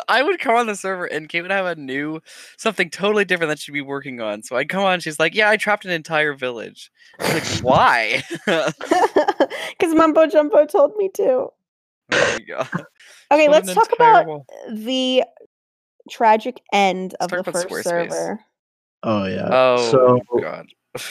[0.08, 2.20] I would come on the server and Kate would have a new
[2.56, 4.42] something totally different that she'd be working on.
[4.42, 8.22] So I'd come on, she's like, "Yeah, I trapped an entire village." I'm like, "Why?"
[8.44, 11.48] Because Mumbo Jumbo told me to.
[12.10, 12.68] My god.
[13.32, 14.46] Okay, What let's talk entire about wall.
[14.70, 15.24] the
[16.10, 17.82] tragic end of Let's the first Squarespace.
[17.84, 18.40] server.
[19.02, 19.48] Oh yeah.
[19.50, 20.66] Oh so god.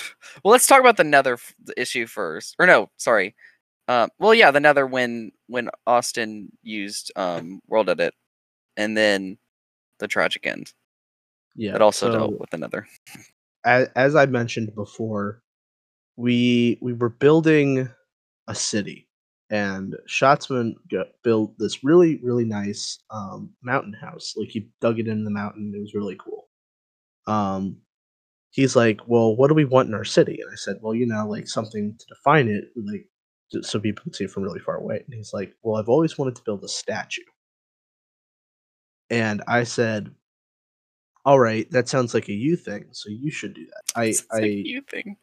[0.44, 2.56] well, let's talk about the Nether f- issue first.
[2.60, 3.36] Or no, sorry.
[3.90, 8.14] Um, well, yeah, the Nether when when Austin used um, World Edit,
[8.78, 9.38] and then
[10.00, 10.72] the tragic end.
[11.56, 11.76] yeah.
[11.76, 12.88] It also so, dealt with the Nether.
[13.66, 15.42] as, as I mentioned before,
[16.16, 17.90] we we were building
[18.48, 19.08] a city,
[19.54, 20.76] and Schatzman
[21.24, 24.36] built this really really nice um, mountain house.
[24.38, 25.74] Like he dug it in the mountain.
[25.76, 26.50] It was really cool.
[27.28, 27.78] Um,
[28.52, 31.06] he's like, "Well, what do we want in our city?" And I said, "Well, you
[31.08, 33.08] know, like something to define it, like
[33.54, 35.90] just so people can see it from really far away." And he's like, "Well, I've
[35.90, 37.24] always wanted to build a statue."
[39.10, 40.14] And I said,
[41.26, 44.24] "All right, that sounds like a you thing, so you should do that." I It's
[44.32, 45.18] like I you thing.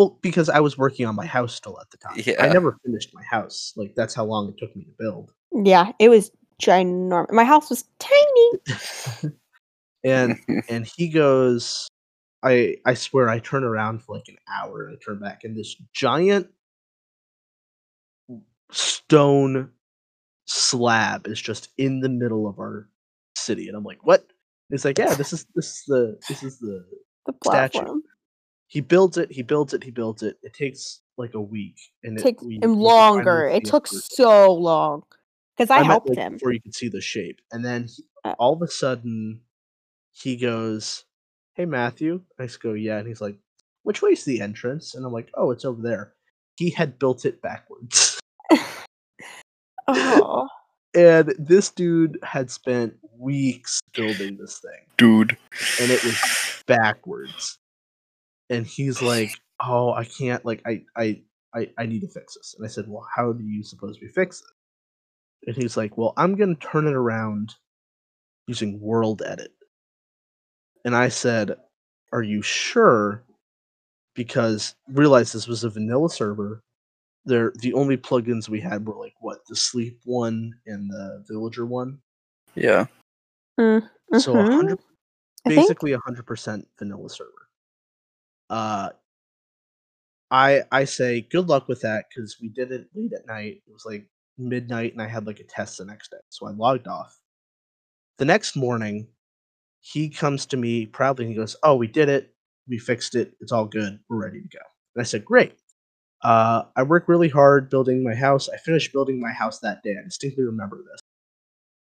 [0.00, 2.18] Well, because I was working on my house still at the time.
[2.40, 3.74] I never finished my house.
[3.76, 5.30] Like that's how long it took me to build.
[5.52, 7.30] Yeah, it was ginormous.
[7.32, 9.34] My house was tiny.
[10.04, 10.38] and
[10.70, 11.86] and he goes,
[12.42, 15.54] I I swear I turn around for like an hour and I turn back and
[15.54, 16.48] this giant
[18.72, 19.70] stone
[20.46, 22.88] slab is just in the middle of our
[23.36, 23.68] city.
[23.68, 24.24] And I'm like, what?
[24.70, 26.86] He's like, yeah, this is this is the this is the
[27.26, 28.00] The Statue.
[28.70, 30.36] Platform he builds it, he builds it, he builds it.
[30.42, 33.46] It takes like a week and it takes him longer.
[33.48, 34.00] It took through.
[34.00, 35.02] so long
[35.56, 36.32] because I, meant, helped like, him.
[36.34, 37.40] before you could see the shape.
[37.52, 38.34] And then he, Uh.
[38.38, 39.40] all of a sudden,
[40.12, 41.04] he goes,
[41.54, 43.36] "Hey Matthew," I just go, "Yeah," and he's like,
[43.82, 46.14] "Which way's the entrance?" And I'm like, "Oh, it's over there."
[46.56, 48.18] He had built it backwards,
[49.88, 50.46] Oh,
[50.94, 55.36] and this dude had spent weeks building this thing, Dude.
[55.80, 57.56] and it was backwards.
[58.50, 60.44] And he's like, "Oh, I can't.
[60.46, 61.22] Like, I, I,
[61.54, 64.08] I, I need to fix this." And I said, "Well, how do you suppose we
[64.08, 67.56] fix it?" And he's like, "Well, I'm gonna turn it around
[68.48, 69.52] using World Edit."
[70.84, 71.56] And I said,
[72.12, 73.24] "Are you sure?"
[74.14, 76.62] Because realize this was a vanilla server.
[77.26, 81.66] There, the only plugins we had were like what the sleep one and the villager
[81.66, 82.00] one.
[82.56, 82.86] Yeah.
[84.14, 84.80] So a mhm, hundred,
[85.46, 87.39] basically a hundred percent vanilla server.
[88.50, 88.90] Uh,
[90.30, 93.62] I I say good luck with that because we did it late at night.
[93.66, 94.08] It was like
[94.38, 97.18] midnight, and I had like a test the next day, so I logged off.
[98.18, 99.08] The next morning,
[99.80, 102.34] he comes to me proudly and he goes, "Oh, we did it.
[102.68, 103.34] We fixed it.
[103.40, 104.00] It's all good.
[104.08, 104.64] We're ready to go."
[104.96, 105.58] And I said, "Great."
[106.22, 108.48] Uh, I worked really hard building my house.
[108.48, 109.96] I finished building my house that day.
[110.00, 111.00] I distinctly remember this.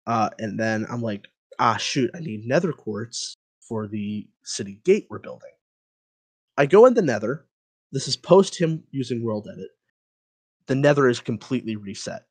[0.07, 5.07] Uh, and then I'm like, ah, shoot, I need nether quartz for the city gate
[5.11, 5.51] we're building.
[6.61, 7.47] I go in the nether.
[7.93, 9.71] This is post him using world edit.
[10.69, 12.25] The nether is completely reset.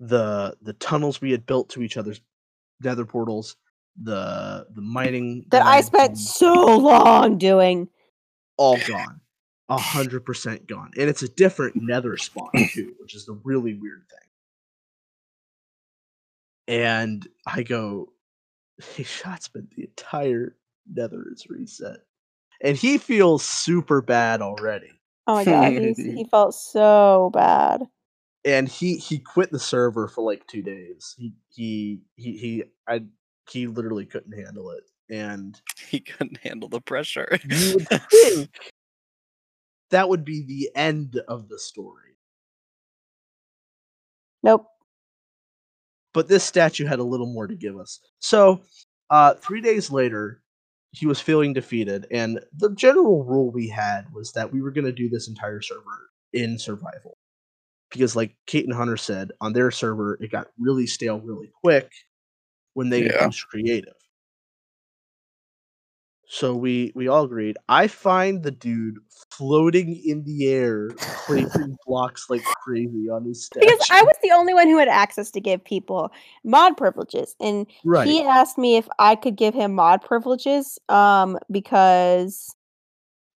[0.00, 2.22] The the tunnels we had built to each other's
[2.82, 3.56] nether portals,
[4.02, 7.90] the the mining That I spent done, so long doing.
[8.58, 9.22] all gone.
[9.70, 13.74] a hundred percent gone, and it's a different Nether spawn too, which is the really
[13.74, 14.30] weird thing.
[16.82, 18.10] And I go,
[18.96, 20.56] hey, Schatzman, the entire
[20.92, 21.98] Nether is reset,
[22.60, 24.90] and he feels super bad already.
[25.26, 27.82] Oh my god, he's, he felt so bad.
[28.44, 31.14] and he he quit the server for like two days.
[31.18, 33.02] He he he he I
[33.50, 37.38] he literally couldn't handle it, and He couldn't handle the pressure.
[37.48, 38.50] you would think
[39.90, 42.16] that would be the end of the story.
[44.42, 44.66] Nope.
[46.14, 48.00] But this statue had a little more to give us.
[48.18, 48.62] So,
[49.10, 50.42] uh, three days later,
[50.92, 54.84] he was feeling defeated, and the general rule we had was that we were going
[54.86, 57.18] to do this entire server in survival.
[57.90, 61.90] Because, like Kate and Hunter said, on their server, it got really stale really quick
[62.74, 63.06] when they Yeah.
[63.06, 63.94] introduced creative.
[66.30, 67.56] So we we all agreed.
[67.68, 68.98] I find the dude
[69.30, 70.90] floating in the air,
[71.26, 73.66] placing blocks like crazy on his statue.
[73.66, 76.12] Because I was the only one who had access to give people
[76.44, 77.34] mod privileges.
[77.40, 78.06] And right.
[78.06, 82.54] he asked me if I could give him mod privileges um, because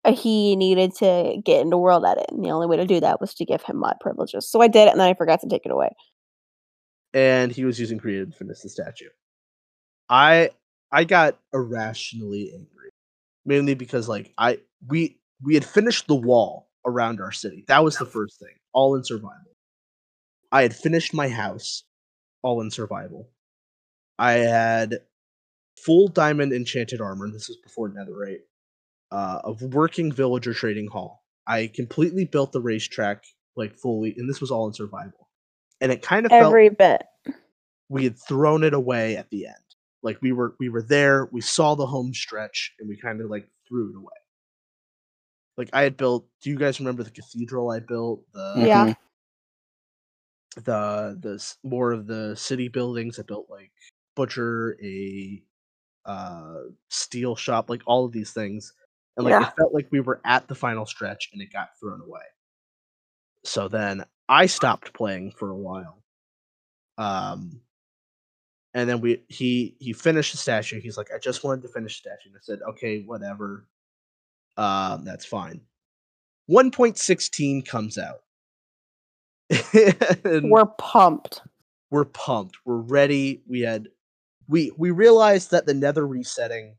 [0.07, 2.27] he needed to get into World Edit.
[2.31, 4.47] And the only way to do that was to give him mod privileges.
[4.49, 5.95] So I did it and then I forgot to take it away.
[7.15, 9.09] and he was using creative to finish the statue.
[10.09, 10.51] I
[10.91, 12.72] I got irrationally angry,
[13.45, 17.65] mainly because like I we we had finished the wall around our city.
[17.69, 19.57] That was the first thing, all in survival.
[20.51, 21.85] I had finished my house,
[22.43, 23.31] all in survival.
[24.19, 24.99] I had
[25.79, 27.31] full diamond enchanted armor.
[27.31, 28.41] This was before Netherite.
[29.11, 31.23] Uh, a working villager trading hall.
[31.47, 33.25] I completely built the racetrack
[33.57, 35.29] like fully, and this was all in survival.
[35.81, 37.03] And it kind of felt Every bit.
[37.89, 39.57] we had thrown it away at the end.
[40.03, 43.31] Like we were we were there, we saw the home stretch, and we kind of
[43.31, 44.13] like threw it away.
[45.57, 46.27] Like I had built.
[46.43, 48.25] Do you guys remember the cathedral I built?
[48.33, 48.95] The Yeah.
[50.57, 53.19] the the more of the city buildings.
[53.19, 53.71] I built like
[54.17, 55.43] butcher, a
[56.05, 56.55] uh
[56.89, 58.73] steel shop, like all of these things,
[59.17, 59.47] and like Yeah.
[59.47, 62.23] it felt like we were at the final stretch, and it got thrown away.
[63.45, 66.03] So then I stopped playing for a while.
[66.99, 67.61] Um,
[68.75, 70.81] and then we he he finished the statue.
[70.81, 72.29] He's like, I just wanted to finish the statue.
[72.29, 73.67] And I said, okay, whatever.
[74.57, 75.61] Um, that's fine.
[76.51, 78.23] 1.16 comes out.
[80.25, 81.43] We're pumped.
[81.91, 82.57] we're pumped.
[82.65, 83.43] We're ready.
[83.47, 83.89] We had
[84.49, 86.77] we we realized that the nether resetting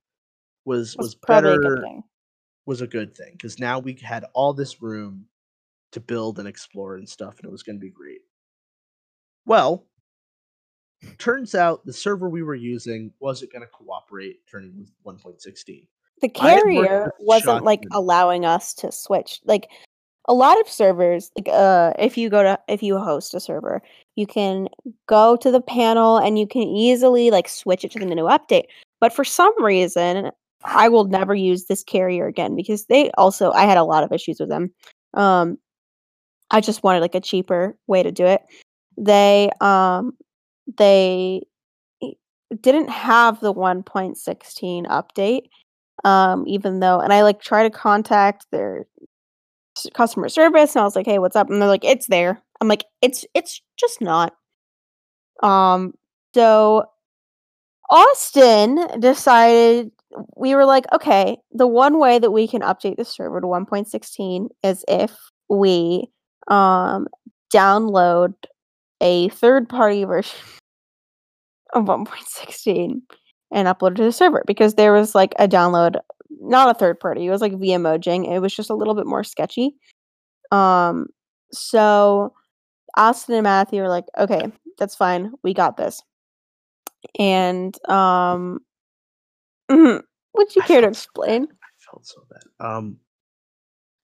[0.65, 1.85] was Was was probably a better
[2.65, 5.25] was a good thing because now we had all this room
[5.91, 8.21] to build and explore and stuff, and it was going to be great.
[9.45, 9.85] Well,
[11.17, 15.87] turns out the server we were using wasn't going to cooperate turning with 1.16.
[16.21, 19.41] The I had worked carrier wasn't like allowing us to switch.
[19.45, 19.69] Like
[20.25, 23.81] a lot of servers, like uh if you go to if you host a server,
[24.15, 24.69] you can
[25.07, 28.65] go to the panel and you can easily like switch it to the new update.
[29.01, 30.31] But for some reason,
[30.63, 34.13] I will never use this carrier again because they also I had a lot of
[34.13, 34.71] issues with them.
[35.15, 35.57] Um
[36.51, 38.43] I just wanted like a cheaper way to do it.
[38.97, 40.13] They um
[40.77, 41.41] they
[42.61, 45.43] didn't have the 1.16 update
[46.03, 48.85] um even though and i like try to contact their
[49.93, 51.49] customer service and i was like hey what's up?
[51.49, 52.41] And they're like it's there.
[52.61, 54.33] I'm like it's it's just not.
[55.41, 55.93] Um
[56.33, 56.85] so
[57.89, 59.91] austin decided
[60.37, 64.47] we were like okay the one way that we can update the server to 1.16
[64.63, 65.11] is if
[65.49, 66.07] we
[66.47, 67.07] um
[67.53, 68.33] download
[69.03, 70.39] a third party version
[71.73, 73.01] of 1.16
[73.51, 75.97] and uploaded to the server because there was like a download
[76.41, 79.23] not a third party it was like vmojing it was just a little bit more
[79.23, 79.75] sketchy
[80.51, 81.07] um
[81.51, 82.33] so
[82.97, 86.01] austin and matthew were like okay that's fine we got this
[87.19, 88.59] and um
[89.69, 92.65] would you care to felt so explain I felt so bad.
[92.65, 92.97] Um,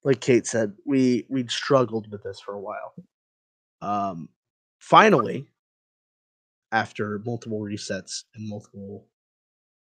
[0.03, 2.93] like Kate said, we we'd struggled with this for a while.
[3.81, 4.29] Um,
[4.79, 5.47] finally,
[6.71, 9.07] after multiple resets and multiple,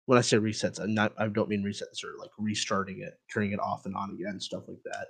[0.05, 3.51] when I say resets, I'm not I don't mean resets or like restarting it, turning
[3.51, 5.07] it off and on again, stuff like that.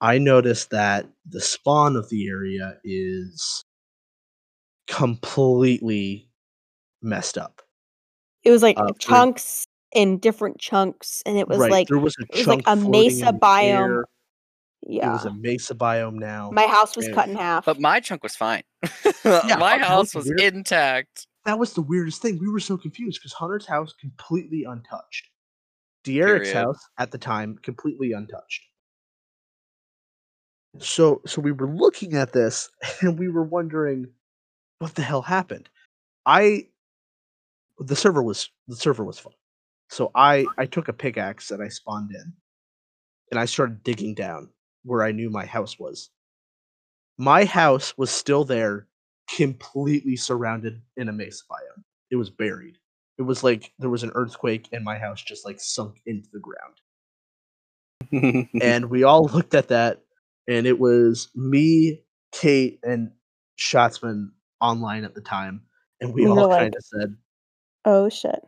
[0.00, 3.64] I noticed that the spawn of the area is
[4.88, 6.28] completely
[7.00, 7.62] messed up.
[8.42, 12.16] it was like Uh, chunks in different chunks and it was right, like there was
[12.20, 13.62] a was like a mesa biome.
[13.62, 14.04] air.
[14.84, 16.50] It was a mesa biome now.
[16.52, 18.62] my house was and- cut in half But my chunk was fine.
[19.24, 20.40] Yeah, my house was weird.
[20.40, 21.26] intact.
[21.44, 22.38] that was the weirdest thing.
[22.40, 25.28] We were so confused because Hunter's house completely untouched.
[26.04, 28.62] Derek's house at the time completely untouched.
[30.78, 32.68] So so we were looking at this
[33.00, 34.06] and we were wondering
[34.78, 35.68] what the hell happened.
[36.26, 36.66] I
[37.78, 39.34] the server was the server was fine.
[39.90, 42.32] So I I took a pickaxe and I spawned in
[43.30, 44.48] and I started digging down
[44.84, 46.10] where I knew my house was.
[47.18, 48.86] My house was still there,
[49.36, 51.84] completely surrounded in a mesa biome.
[52.10, 52.78] It was buried.
[53.18, 56.40] It was like there was an earthquake and my house just like sunk into the
[56.40, 56.74] ground.
[58.60, 60.02] and we all looked at that
[60.48, 62.02] and it was me,
[62.32, 63.12] Kate, and
[63.58, 64.30] Schatzman
[64.60, 65.62] online at the time,
[66.00, 67.16] and we were all like- kind of said,
[67.84, 68.40] Oh shit.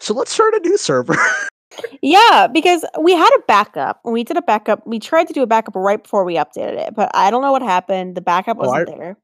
[0.00, 1.16] "So let's start a new server."
[2.02, 4.00] Yeah, because we had a backup.
[4.04, 6.94] We did a backup, we tried to do a backup right before we updated it,
[6.94, 8.14] but I don't know what happened.
[8.16, 9.18] The backup Oh, wasn't I- there.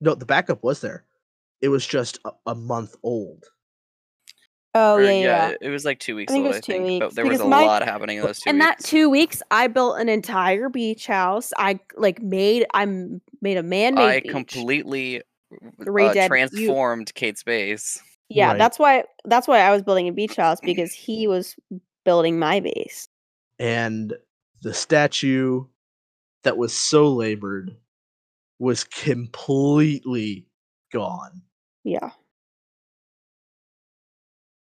[0.00, 1.04] no, the backup was there.
[1.60, 3.44] It was just a, a month old.
[4.74, 5.10] Oh Or, yeah,
[5.50, 5.54] yeah.
[5.60, 6.84] it was like two weeks I think it old, was I two think.
[6.84, 8.66] weeks, But there was a my- lot happening in those two In weeks.
[8.66, 11.52] that two weeks, I built an entire beach house.
[11.56, 12.84] I like made I
[13.40, 14.30] made a man-made I beach.
[14.30, 15.22] completely uh,
[15.80, 18.00] Redid- you- transformed Kate's base.
[18.30, 18.58] Yeah, Right.
[18.58, 21.56] that's why that's why I was building a beach house because he was
[22.04, 23.08] building my base.
[23.60, 24.14] and
[24.62, 25.64] the statue
[26.42, 27.76] that was so labored
[28.58, 30.46] was completely
[30.92, 31.42] gone.
[31.84, 32.10] Yeah.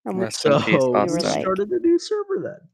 [0.05, 1.23] And we- Rest in So peace, we Boston.
[1.23, 2.69] like- started a new server then.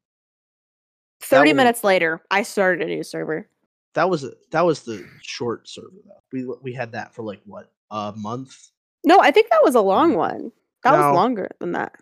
[1.22, 3.50] 30 was- minutes later, I started a new server.
[3.94, 6.22] That was a, that was the short server though.
[6.32, 8.72] We we had that for like what a month.
[9.06, 10.18] No, I think that was a long mm-hmm.
[10.18, 10.52] one.
[10.86, 10.98] That No.
[11.10, 11.94] was longer than that.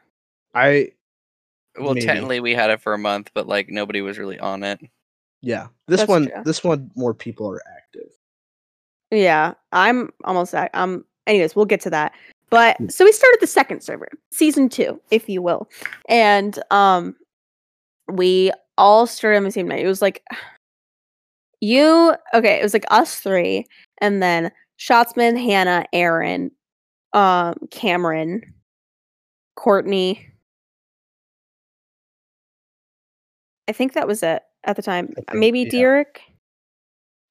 [0.53, 0.91] I
[1.79, 2.05] Well, Maybe.
[2.05, 4.79] technically we had it for a month, but like nobody was really on it.
[5.41, 5.67] yeah.
[5.87, 6.43] This That's one true.
[6.45, 8.09] this one more people are active.
[9.09, 12.13] Yeah, I'm almost at um anyways, we'll get to that.
[12.49, 12.91] But Mm.
[12.91, 15.69] so we started the second server, season 2, if you will.
[16.09, 17.15] And um
[18.11, 19.83] we all started on the same night.
[19.83, 20.21] It was like
[21.61, 23.65] you okay, it was like us three
[23.99, 26.51] and then Schatzman, Hannah, Aaron,
[27.13, 28.41] um Cameron,
[29.55, 30.29] Courtney.
[33.67, 35.07] I think that was it at the time.
[35.07, 35.69] Think, Maybe yeah.
[35.69, 36.21] Derek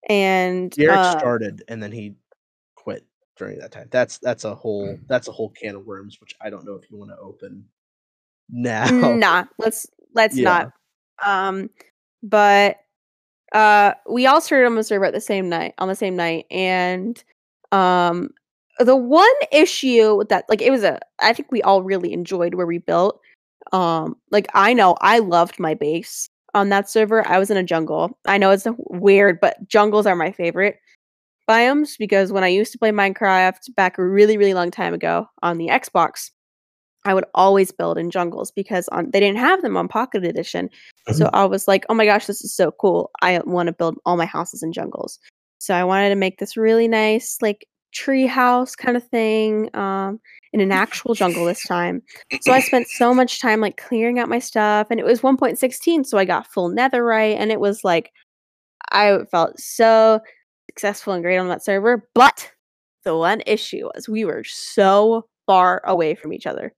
[0.08, 2.14] and Derek uh, started and then he
[2.74, 3.04] quit
[3.36, 3.88] during that time.
[3.90, 6.90] That's that's a whole that's a whole can of worms, which I don't know if
[6.90, 7.64] you want to open
[8.50, 8.86] now.
[9.14, 10.44] nah let's let's Yeah.
[10.44, 10.72] not
[11.24, 11.70] um
[12.22, 12.78] but
[13.52, 16.46] uh we all started on the server at the same night on the same night
[16.50, 17.22] and
[17.70, 18.30] um
[18.78, 22.66] the one issue that like it was a i think we all really enjoyed where
[22.66, 23.20] we built
[23.72, 27.62] um like i know i loved my base on that server i was in a
[27.62, 30.78] jungle i know it's weird but jungles are my favorite
[31.48, 35.26] biomes because when i used to play minecraft back a really really long time ago
[35.42, 36.30] on the xbox
[37.04, 40.70] I would always build in jungles because on they didn't have them on Pocket Edition.
[41.12, 43.10] So I was like, "Oh my gosh, this is so cool!
[43.22, 45.18] I want to build all my houses in jungles."
[45.58, 50.20] So I wanted to make this really nice, like tree house kind of thing, um,
[50.52, 52.02] in an actual jungle this time.
[52.42, 56.06] So I spent so much time like clearing out my stuff, and it was 1.16,
[56.06, 58.12] so I got full netherite, and it was like
[58.90, 60.20] I felt so
[60.70, 62.08] successful and great on that server.
[62.14, 62.50] But
[63.04, 66.72] the one issue was we were so far away from each other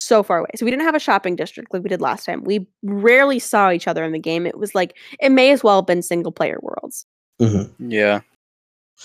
[0.00, 0.50] so far away.
[0.54, 2.44] So we didn't have a shopping district like we did last time.
[2.44, 4.46] We rarely saw each other in the game.
[4.46, 7.06] It was like it may as well have been single player worlds,
[7.78, 8.20] Yeah.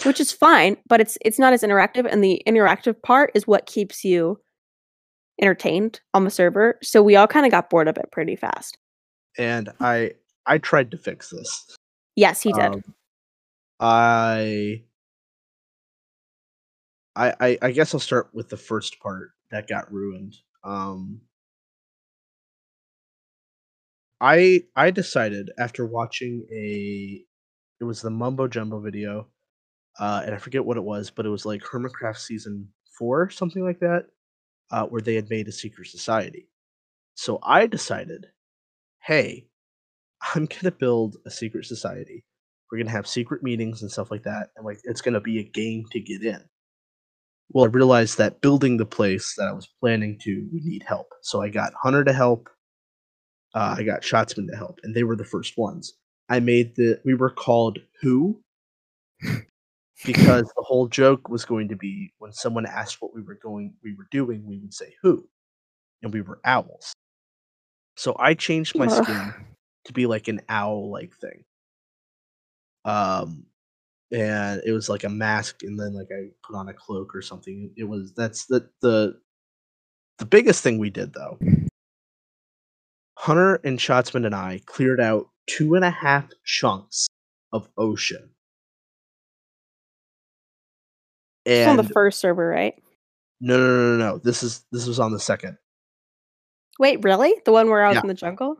[0.04, 3.66] Which is fine, but it's it's not as interactive and the interactive part is what
[3.66, 4.40] keeps you
[5.42, 6.78] entertained on the server.
[6.82, 8.78] So we all kind of got bored of it pretty fast.
[9.38, 10.12] And I
[10.46, 11.76] I tried to fix this.
[12.16, 12.66] Yes, he did.
[12.66, 12.84] Um,
[13.80, 14.84] I,
[17.16, 20.36] I I I guess I'll start with the first part that got ruined.
[20.64, 21.22] Um
[24.22, 27.24] I I decided after watching a
[27.80, 29.28] it was the mumbo jumbo video,
[30.00, 33.64] uh, and I forget what it was, but it was like Hermitcraft season four, something
[33.64, 34.06] like that,
[34.72, 36.47] uh, where they had made a secret society.
[37.16, 38.28] So I decided,
[39.04, 39.47] hey,
[40.36, 42.24] I'm gonna build a secret society.
[42.72, 45.43] We're gonna have secret meetings and stuff like that, and like it's gonna be a
[45.43, 46.41] game to get in.
[47.52, 51.14] Well, I realized that building the place that I was planning to would need help,
[51.22, 52.50] so I got Hunter to help.
[53.56, 55.93] Uh, I got Schatzman to help, and they were the first ones.
[56.30, 58.41] I made the we were called Who
[60.06, 63.74] because the whole joke was going to be when someone asked what we were going
[63.84, 65.28] we were doing, we would say Who,
[66.02, 66.93] and we were owls.
[67.97, 69.04] So I changed my Ugh.
[69.04, 69.34] skin
[69.86, 71.43] to be like an owl like thing.
[72.86, 73.45] Um
[74.12, 77.22] and it was like a mask and then like I put on a cloak or
[77.22, 77.72] something.
[77.78, 79.20] It was that's the the
[80.18, 81.38] the biggest thing we did though
[83.18, 87.08] Hunter and Schatzman and I cleared out two and a half chunks
[87.52, 88.30] of ocean.
[91.50, 92.76] It's on the first server, right?
[93.41, 94.18] no, no, no, no, no.
[94.18, 95.58] This is this was on the second.
[96.80, 97.34] Wait, really?
[97.45, 98.02] The one where I was Yeah.
[98.02, 98.58] in the jungle?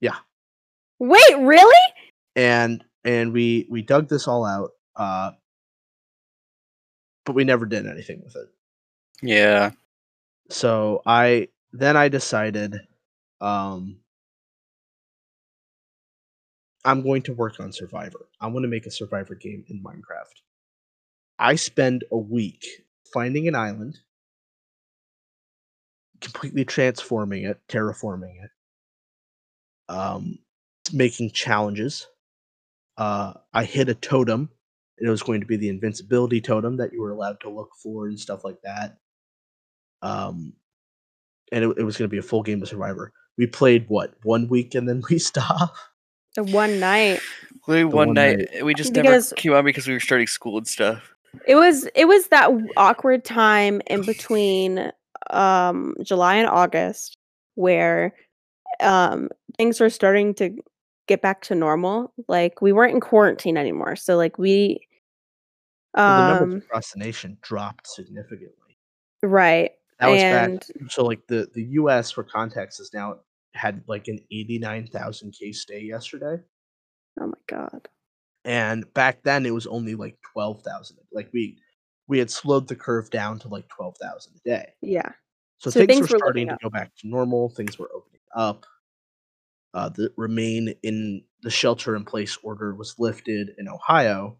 [0.00, 0.16] Yeah.
[0.98, 1.76] Wait, really?
[2.34, 5.32] and and we we dug this all out uh
[7.26, 8.48] but we never did anything with it
[9.20, 9.72] Yeah.
[10.48, 12.80] so i then i decided
[13.42, 13.98] um
[16.86, 20.40] i'm going to work on survivor i want to make a survivor game in minecraft
[21.42, 22.64] i spend a week
[23.12, 23.98] finding an island
[26.20, 28.50] completely transforming it terraforming it
[29.88, 30.38] um
[30.92, 32.06] making challenges
[32.98, 34.50] uh, I hit a totem.
[34.98, 37.70] and It was going to be the invincibility totem that you were allowed to look
[37.82, 38.98] for and stuff like that.
[40.02, 40.52] Um,
[41.50, 43.12] and it, it was going to be a full game of Survivor.
[43.38, 45.78] We played what one week and then we stopped.
[46.36, 47.20] The one night.
[47.66, 50.58] We one, one night we just Because- never came on because we were starting school
[50.58, 51.11] and stuff.
[51.46, 54.92] It was it was that awkward time in between
[55.30, 57.16] um July and August
[57.54, 58.14] where
[58.80, 60.56] um things were starting to
[61.06, 62.12] get back to normal.
[62.28, 63.96] Like we weren't in quarantine anymore.
[63.96, 64.80] So like we
[65.94, 68.76] um Well, the number um of procrastination dropped significantly.
[69.22, 69.72] right.
[70.00, 70.90] That was and back.
[70.90, 72.10] So like the the U.S.
[72.10, 73.20] for context is now
[73.54, 76.42] had like an eighty nine thousand case day yesterday.
[77.20, 77.88] oh my god.
[78.44, 81.56] And back then it was only like 12,000 like we
[82.08, 85.10] we had slowed the curve down to like 12,000 a day Yeah.
[85.58, 88.20] so, So things, things were were starting to go back to normal things were opening
[88.34, 88.66] up
[89.74, 94.36] uh, the remain in the shelter in place order was lifted in ohio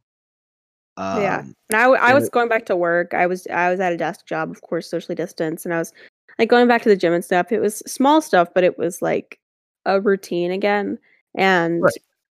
[0.99, 1.39] um, Yeah.
[1.41, 3.15] And I, and was it- going back to work.
[3.15, 5.91] I was I was at a desk job, of course, socially distanced, and I was
[6.39, 7.51] like going back to the gym and stuff.
[7.51, 9.41] It was small stuff, but it was like
[9.87, 10.99] a routine again.
[11.35, 11.95] And Right.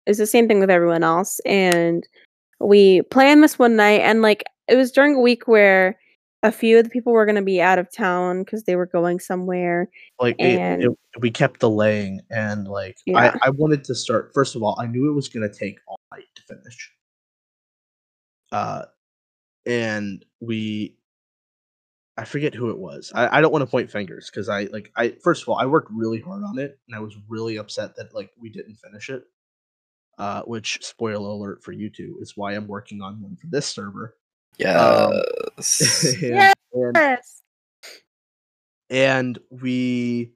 [0.06, 1.40] It's the same thing with everyone else.
[1.46, 2.06] And
[2.60, 5.98] we planned this one night, and like it was during a week where
[6.44, 8.84] a few of the people were going to be out of town because they were
[8.86, 9.88] going somewhere.
[10.20, 13.18] like it, and- it, we kept delaying and like Yeah.
[13.42, 15.78] I, I wanted to start first of all i knew it was going to take
[15.86, 16.92] all night to finish
[18.52, 18.82] uh
[19.64, 20.96] and we
[22.18, 24.90] i forget who it was i, I don't want to point fingers because i like
[24.96, 27.94] i first of all i worked really hard on it and i was really upset
[27.96, 29.22] that like we didn't finish it
[30.18, 33.66] uh which spoiler alert for you two is why i'm working on one for this
[33.66, 34.16] server
[34.58, 36.14] Yes.
[36.22, 36.54] and, Yes.
[36.72, 37.42] and Yes.
[38.90, 40.32] and we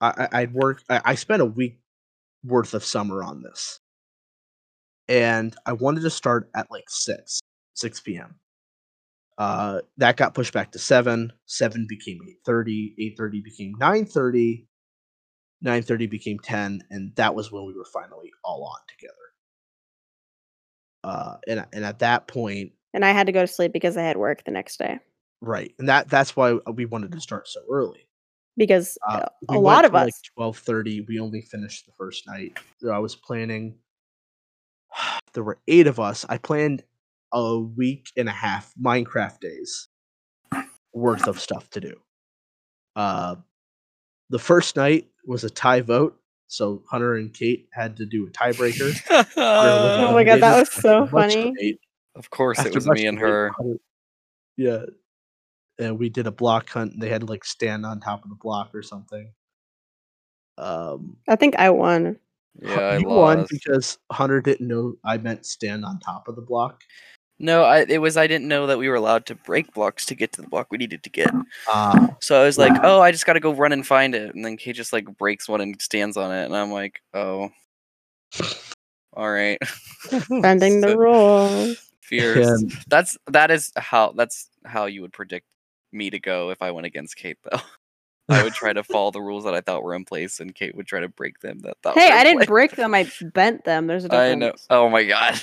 [0.00, 1.80] I, I I'd work I, I spent a week
[2.44, 3.78] worth of summer on this.
[5.08, 7.40] And I wanted to start at like six,
[7.74, 8.36] six PM.
[9.38, 11.32] Uh that got pushed back to seven.
[11.46, 14.66] Seven became eight thirty, eight thirty became nine thirty,
[15.62, 19.14] nine thirty became ten, and that was when we were finally all on together.
[21.04, 24.02] Uh and and at that point, And I had to go to sleep because I
[24.02, 24.98] had work the next day
[25.40, 28.06] right, and that that's why we wanted to start so early.
[28.56, 30.04] because Uh, we a lot of us.
[30.06, 31.00] like twelve thirty.
[31.00, 32.58] We only finished the first night.
[32.90, 33.78] I was planning.
[35.34, 36.26] There were eight of us.
[36.28, 36.84] I planned
[37.32, 39.88] a week and a half Minecraft days
[40.92, 41.94] worth of stuff to do.
[42.94, 43.36] Uh,
[44.32, 46.18] the first night was a tie vote,
[46.48, 48.92] so Hunter and Kate had to do a tiebreaker.
[49.36, 51.78] Oh my God, that was so funny.
[52.16, 53.50] of course, it was me and debate, her.
[53.56, 53.80] Hunter-
[54.56, 54.84] Yeah.
[55.78, 56.92] And we did a block hunt.
[56.94, 59.30] And they had to like stand on top of the block or something.
[60.58, 62.18] Um, I think I won.
[62.60, 66.42] Yeah, I you won because Hunter didn't know I meant stand on top of the
[66.42, 66.82] block.
[67.38, 70.14] No, I, it was I didn't know that we were allowed to break blocks to
[70.14, 71.30] get to the block we needed to get.
[71.68, 74.32] Uh, So I was like, oh, I just got to go run and find it.
[74.34, 76.44] And then Kate just like breaks one and stands on it.
[76.44, 77.50] And I'm like, oh,
[79.14, 79.58] all right.
[80.30, 81.76] Bending the rules.
[82.00, 82.46] Fierce.
[82.46, 85.46] and That's that is how that's how you would predict
[85.92, 87.60] me to go if I went against Kate though.
[88.28, 90.74] I would try to follow the rules that I thought were in place, and Kate
[90.74, 91.58] would try to break them.
[91.60, 92.46] That thought Hey, I didn't place.
[92.46, 92.94] break them.
[92.94, 93.86] I bent them.
[93.88, 94.30] There's a difference.
[94.30, 94.52] I know.
[94.70, 95.40] Oh my god.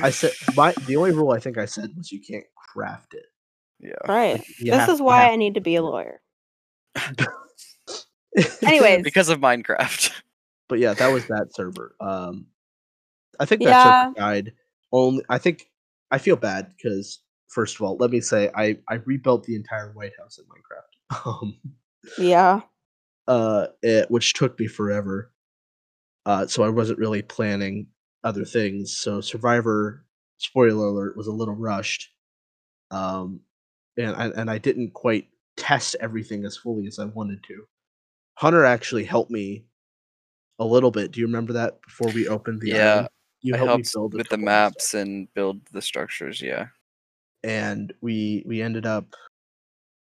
[0.00, 3.26] I said my the only rule I think I said was you can't craft it.
[3.80, 3.92] Yeah.
[4.08, 4.42] Right.
[4.58, 6.20] You this is why have- I need to be a lawyer.
[8.62, 10.10] Anyways, Because of Minecraft.
[10.68, 11.94] but yeah, that was that server.
[12.00, 12.46] Um,
[13.38, 14.02] I think that Yeah.
[14.04, 14.52] server died
[14.92, 15.24] only.
[15.28, 15.70] I think
[16.10, 19.92] I feel bad because first of all, let me say I I rebuilt the entire
[19.92, 20.80] White House in Minecraft.
[21.26, 21.58] Um,
[22.18, 22.62] yeah.
[23.28, 25.30] uh, it, which took me forever.
[26.26, 27.86] Uh, so I wasn't really planning
[28.24, 28.96] other things.
[28.96, 30.04] So Survivor,
[30.38, 32.10] spoiler alert, was a little rushed.
[32.90, 33.40] Um,
[33.96, 37.64] and I, and I didn't quite test everything as fully as I wanted to.
[38.36, 39.66] Hunter actually helped me
[40.58, 41.12] a little bit.
[41.12, 43.08] Do you remember that before we opened the Yeah, island?
[43.42, 44.40] You helped me helped build with the stuff.
[44.40, 46.40] maps and build the structures.
[46.42, 46.68] Yeah.
[47.42, 49.14] and we we ended up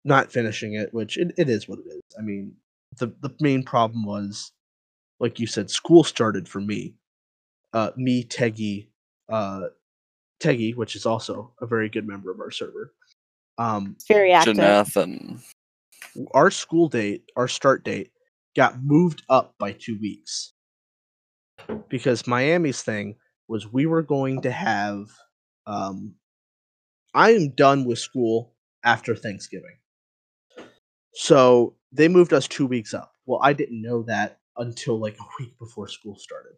[0.05, 2.01] not finishing it, which it, it is what it is.
[2.17, 2.55] I mean,
[2.99, 4.51] the the main problem was,
[5.19, 6.95] like you said, school started for me.
[7.73, 8.91] Uh, me, Teggy,
[9.29, 9.67] uh,
[10.39, 12.93] Teggy, which is also a very good member of our server.
[13.57, 14.55] Um, very active.
[14.55, 15.41] Jonathan.
[16.33, 18.11] our school date, our start date,
[18.55, 20.53] got moved up by two weeks
[21.89, 23.15] because Miami's thing
[23.47, 25.07] was we were going to have.
[25.65, 26.15] Um,
[27.13, 28.53] I am done with school
[28.85, 29.77] after Thanksgiving,
[31.13, 33.13] so they moved us two weeks up.
[33.25, 36.53] Well, I didn't know that until like a week before school started.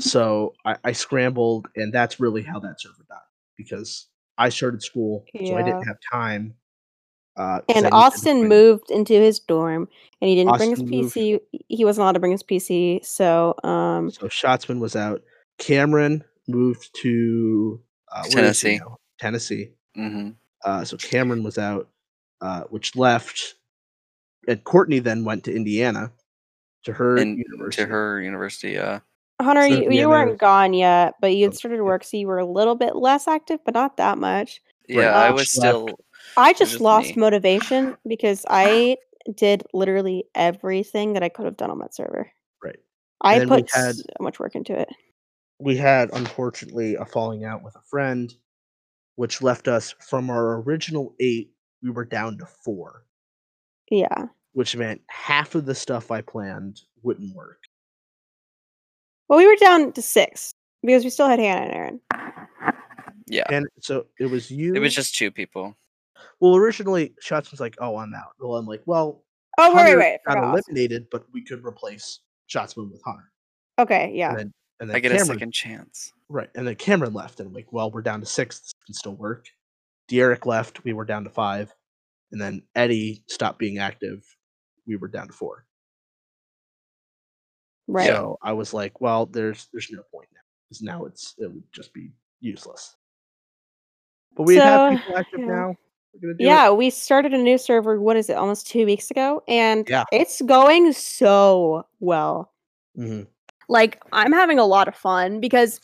[0.00, 3.18] So I, I scrambled, and that's really how that server died
[3.56, 6.54] because I started school, so I didn't have time.
[7.36, 9.88] Uh, 'cause I And Austin moved into his dorm,
[10.20, 11.40] and he didn't bring his Austin moved- PC.
[11.68, 15.22] He wasn't allowed to bring his PC, so um, So Schatzman was out.
[15.58, 17.80] Cameron moved to
[18.10, 18.78] uh, where is he Tennessee.
[18.78, 18.96] now?
[19.20, 19.72] Tennessee.
[19.94, 20.30] hmm
[20.64, 21.88] Uh, so Cameron was out,
[22.40, 23.54] uh, which left.
[24.48, 26.10] And Courtney then went to Indiana,
[26.84, 27.82] to her And university.
[27.82, 28.70] to her university.
[28.72, 29.00] Yeah.
[29.40, 31.82] Hunter, So you, Indiana- you weren't gone yet, but you had Oh, started yeah.
[31.82, 34.60] work, so you were a little bit less active, but not that much.
[34.88, 35.26] Yeah, Right.
[35.26, 35.88] I was still.
[36.36, 37.20] I just just lost me.
[37.20, 38.96] motivation because I
[39.36, 42.30] did literally everything that I could have done on that server.
[42.64, 42.78] Right.
[43.20, 44.88] I put had- so much work into it.
[45.60, 48.32] We had unfortunately a falling out with a friend,
[49.16, 51.52] which left us from our original eight.
[51.82, 53.04] We were down to four,
[53.90, 54.26] Yeah.
[54.52, 57.58] which meant half of the stuff I planned wouldn't work.
[59.28, 62.00] Well, we were down to six because we still had Hannah and Aaron.
[63.26, 63.44] Yeah.
[63.50, 64.74] And so it was you.
[64.74, 65.76] It was just two people.
[66.40, 66.56] well.
[66.56, 69.22] Originally, Shots was like, "Oh, I'm out." Well, I'm like, "Well,
[69.60, 70.20] Oh, wait, Hunter wait, wait.
[70.28, 73.24] I got eliminated, but we could replace Schatzman with Hunter.
[73.78, 74.30] Okay, yeah.
[74.30, 76.12] And then, and then I get Cameron, a second chance.
[76.28, 76.48] right?
[76.54, 78.60] And then Cameron left, and I'm like, well, we're down to six.
[78.60, 79.46] This can still work.
[80.08, 80.84] De'Eric left.
[80.84, 81.74] We were down to five,
[82.32, 84.24] and then Eddie stopped being active.
[84.86, 85.66] We were down to four.
[87.88, 88.06] Right.
[88.06, 91.64] So I was like, well, there's there's no point now because now it's it would
[91.72, 92.96] just be useless.
[94.36, 95.46] But we have people active yeah.
[95.46, 95.76] now.
[96.12, 96.44] We're gonna it.
[96.44, 97.98] Yeah, we started a new server.
[97.98, 98.36] What is it?
[98.36, 100.04] Almost two weeks ago, and Yeah.
[100.12, 102.52] it's going so well.
[102.96, 103.26] Mhm.
[103.70, 105.80] Like I'm having a lot of fun because,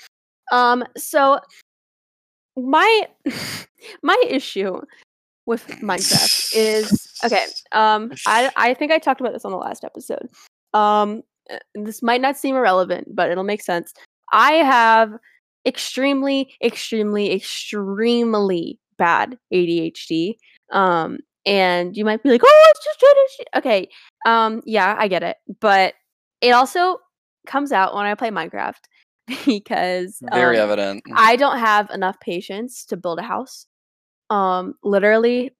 [0.53, 1.41] um, so
[2.55, 3.09] my
[4.03, 4.79] my issue
[5.47, 7.47] with Minecraft is okay.
[7.73, 10.29] Um, I I think I talked about this on the last episode.
[10.75, 11.23] Um,
[11.75, 13.93] this might not seem irrelevant, but it'll make sense.
[14.33, 15.13] I have
[15.67, 20.35] extremely, extremely, extremely bad ADHD.
[20.73, 23.89] Um, and you might be like, "Oh, it's just ADHD." Okay,
[24.27, 25.95] um, yeah, I get it, but
[26.41, 26.99] it also
[27.47, 28.81] comes out when I play Minecraft
[29.47, 31.03] because Very um, evident.
[31.15, 33.67] I don't have enough patience to build a house.
[34.31, 35.51] Um, literally,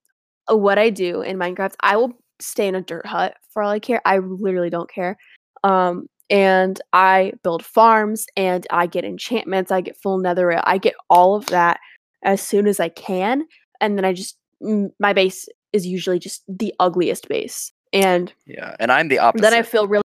[0.51, 3.71] uh, what I do in Minecraft, I will stay in a dirt hut for all
[3.71, 4.01] I care.
[4.05, 5.17] I literally don't care.
[5.65, 9.71] Um, and I build farms and I get enchantments.
[9.73, 10.63] I get full netherite.
[10.65, 11.81] I get all of that
[12.23, 13.45] as soon as I can,
[13.81, 14.39] and then I just
[14.99, 19.43] my base is usually just the ugliest base, and Yeah, and I'm the opposite.
[19.43, 20.03] then I feel really,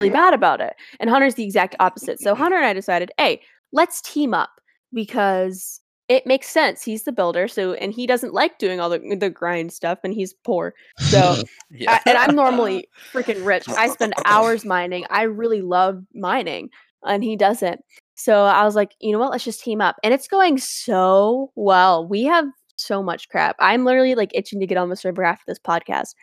[0.00, 0.74] really bad about it.
[1.00, 2.20] And Hunter's the exact opposite.
[2.20, 3.42] So Hunter and I decided, hey,
[3.72, 4.50] let's team up
[4.94, 5.81] because
[6.12, 6.82] it makes sense.
[6.84, 9.98] He's the builder, so and he doesn't like doing all the mm, the grind stuff,
[10.04, 10.74] and he's poor.
[10.98, 11.92] So yeah.
[12.04, 13.68] I- and I'm normally freaking rich.
[13.68, 15.06] I spend hours mining.
[15.10, 16.68] I really love mining,
[17.04, 17.80] and he doesn't.
[18.14, 19.30] So I was like, you know what?
[19.32, 22.06] Let's just team up, and it's going so well.
[22.06, 22.46] We have
[22.76, 23.56] so much crap.
[23.58, 26.14] I'm literally like itching to get on the server after this podcast.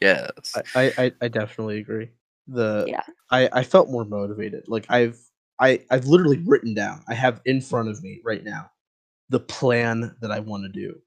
[0.00, 0.30] yes.
[0.74, 2.10] I, I I definitely agree.
[2.48, 3.02] The Yeah.
[3.30, 4.64] I I felt more motivated.
[4.68, 5.18] Like I've
[5.60, 7.02] I I've literally written down.
[7.08, 8.70] I have in front of me right now
[9.28, 11.00] the plan that I want to do,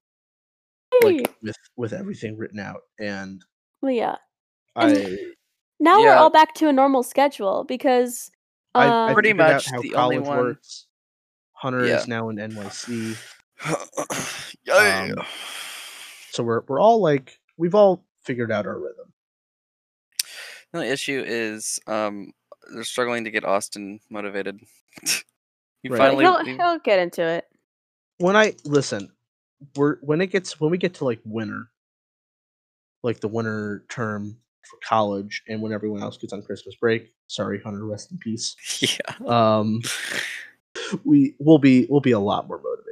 [1.02, 3.42] like with with everything written out, and
[3.80, 4.16] Well, yeah.
[4.76, 5.18] I And-
[5.78, 8.30] Now we're all back to a normal schedule because
[8.74, 10.86] I, um, I Pretty figured out much how the only college one- works.
[11.52, 11.98] Hunter Yeah.
[11.98, 13.16] is now in NYC,
[14.64, 15.12] yeah.
[15.18, 15.24] um,
[16.30, 19.12] so we're we're all like we've all figured out our rhythm.
[20.72, 22.32] The only issue is um
[22.72, 24.60] they're struggling to get Austin motivated.
[25.82, 25.98] you Right.
[25.98, 27.46] finally he'll, you- he'll get into it.
[28.18, 29.10] when I listen,
[29.76, 31.70] we're when it gets when we get to like winter,
[33.02, 34.36] like the winter term
[34.68, 37.10] for college, and when everyone else gets on Christmas break.
[37.28, 38.56] Sorry, Hunter, rest in peace.
[38.80, 39.26] yeah.
[39.26, 39.80] Um,
[41.04, 42.89] we will be we'll be a lot more motivated.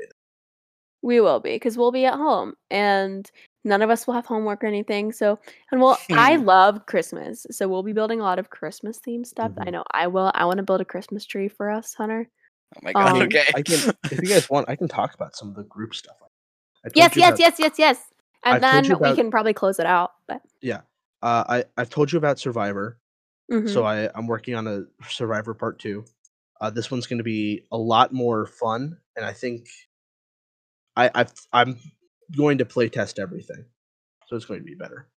[1.02, 3.30] We will be because we'll be at home and
[3.64, 5.12] none of us will have homework or anything.
[5.12, 5.38] So,
[5.70, 7.46] and well, I love Christmas.
[7.50, 9.52] So we'll be building a lot of Christmas themed stuff.
[9.58, 9.72] I Mhm.
[9.72, 10.32] know I will.
[10.34, 12.28] I want to build a Christmas tree for us, Hunter.
[12.76, 13.16] Oh my god.
[13.16, 13.44] Um, okay.
[13.54, 13.80] I can,
[14.10, 16.16] if you guys want, I can talk about some of the group stuff.
[16.84, 18.02] I Yes, yes, about- yes, yes, yes.
[18.44, 20.12] And I've then you we can probably close it out.
[20.26, 20.42] But
[21.20, 22.98] Uh, I I've told you about Survivor.
[23.50, 23.68] mhm.
[23.68, 26.04] So I I'm working on a Survivor Part Two.
[26.60, 29.66] Uh, this one's going to be a lot more fun, and I think
[30.98, 31.78] I I've, I'm
[32.36, 33.64] going to play test everything,
[34.28, 35.08] so it's going to be better.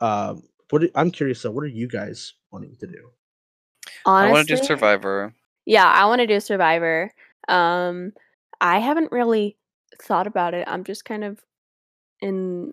[0.00, 3.10] Um, what are- I'm curious though, what are you guys wanting to do?
[4.06, 5.34] I want to do Survivor.
[5.66, 7.12] Yeah, I want to do Survivor.
[7.48, 8.12] Um,
[8.60, 9.56] I haven't really
[10.02, 10.66] thought about it.
[10.68, 11.40] I'm just kind of
[12.20, 12.72] in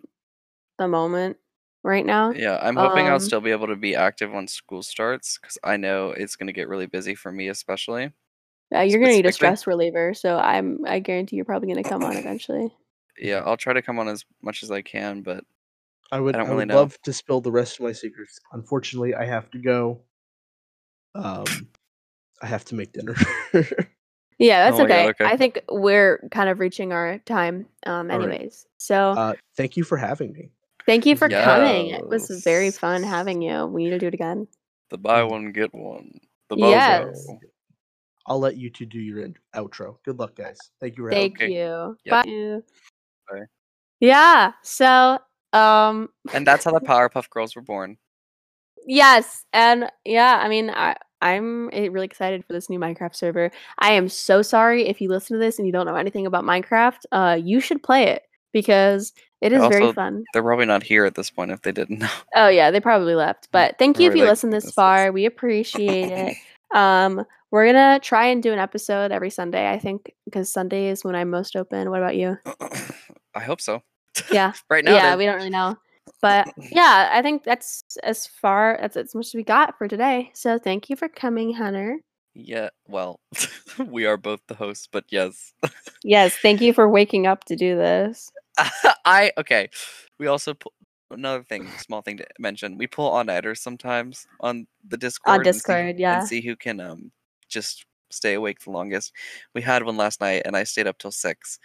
[0.78, 1.36] the moment
[1.82, 2.30] right now.
[2.32, 5.58] Yeah, I'm hoping I'll Um, still be able to be active when school starts because
[5.64, 8.12] I know it's going to get really busy for me, especially.
[8.74, 10.80] Uh, you're gonna need a stress reliever, so I'm.
[10.86, 12.74] I guarantee you're probably gonna come on eventually.
[13.18, 15.44] Yeah, I'll try to come on as much as I can, but
[16.10, 16.76] I would I I, don't really would know.
[16.76, 18.38] love to spill the rest of my secrets.
[18.52, 20.02] Unfortunately, I have to go.
[21.14, 21.68] Um,
[22.42, 23.14] I have to make dinner.
[24.38, 25.24] Yeah, that's Oh my God, okay.
[25.24, 25.32] okay.
[25.32, 28.28] I think we're kind of reaching our time, um, All right.
[28.28, 28.66] anyways.
[28.76, 30.50] So uh, thank you for having me.
[30.84, 31.88] thank you for coming.
[31.88, 33.66] It was very fun having you.
[33.66, 34.46] We need to do it again.
[34.90, 36.20] the buy one get one.
[36.50, 37.26] The Yes.
[38.26, 38.32] BOGO.
[38.32, 39.96] I'll let you two do your in- outro.
[40.04, 40.58] Good luck, guys.
[40.80, 41.52] Thank you for having Thank Okay.
[41.52, 41.96] you.
[42.04, 42.22] Yeah.
[42.22, 42.60] Bye.
[43.30, 43.44] Bye.
[44.00, 44.52] Yeah.
[44.62, 45.18] So,
[45.52, 47.96] um, And that's how the Powerpuff Girls were born.
[48.86, 53.50] yes, and yeah, I mean, I I'm eh, really excited for this new Minecraft server.
[53.78, 56.44] I am so sorry if you listen to this and you don't know anything about
[56.44, 56.98] Minecraft.
[57.10, 58.22] Uh, you should play it
[58.52, 60.24] because it is very fun.
[60.34, 62.08] They're probably not here at this point if they didn't know.
[62.34, 63.48] Oh yeah, they probably left.
[63.50, 65.10] But thank you if you like, listen this this is- far.
[65.10, 66.36] We appreciate it.
[66.74, 69.70] Um, we're gonna try and do an episode every Sunday.
[69.70, 71.90] I think because Sunday is when I'm most open.
[71.90, 72.38] What about you?
[73.34, 73.82] I hope so.
[74.30, 74.52] Yeah.
[74.70, 75.76] right now, yeah, we don't really know.
[76.22, 80.30] But yeah, I think that's as far that's as much as we got for today.
[80.34, 81.98] So thank you for coming, Hunter.
[82.32, 83.18] Yeah, well,
[83.88, 85.52] we are both the hosts, but yes.
[86.04, 88.30] Yes, thank you for waking up to do this.
[89.04, 89.68] I okay.
[90.20, 90.54] We also
[91.10, 92.78] another thing, small thing to mention.
[92.78, 95.36] We pull on nighters sometimes on the Discord.
[95.36, 96.18] and see- Discord, yeah.
[96.18, 97.10] and see who can um
[97.48, 99.12] just stay awake the longest.
[99.54, 101.58] We had one last night, and I stayed up till six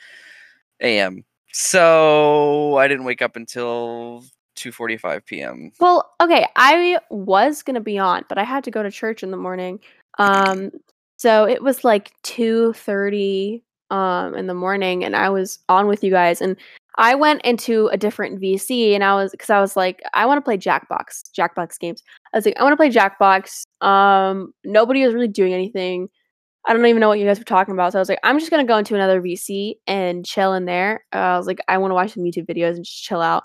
[0.81, 1.23] a.m.
[1.53, 4.23] So I didn't wake up until
[4.55, 5.71] two forty-five p.m.
[5.79, 9.31] Well, okay, I was gonna be on, but I had to go to church in
[9.31, 9.79] the morning.
[10.17, 10.71] Um,
[11.17, 16.03] so it was like two thirty um in the morning, and I was on with
[16.03, 16.55] you guys, and
[16.97, 20.37] I went into a different VC, and I was because I was like, I want
[20.37, 22.03] to play Jackbox, Jackbox games.
[22.33, 23.65] I was like, I want to play Jackbox.
[23.85, 26.09] Um, nobody was really doing anything.
[26.67, 27.93] I don't even know what you guys were talking about.
[27.93, 31.03] So I was like, I'm just gonna go into another VC and chill in there.
[31.13, 33.43] Uh, I was like, I want to watch some YouTube videos and just chill out.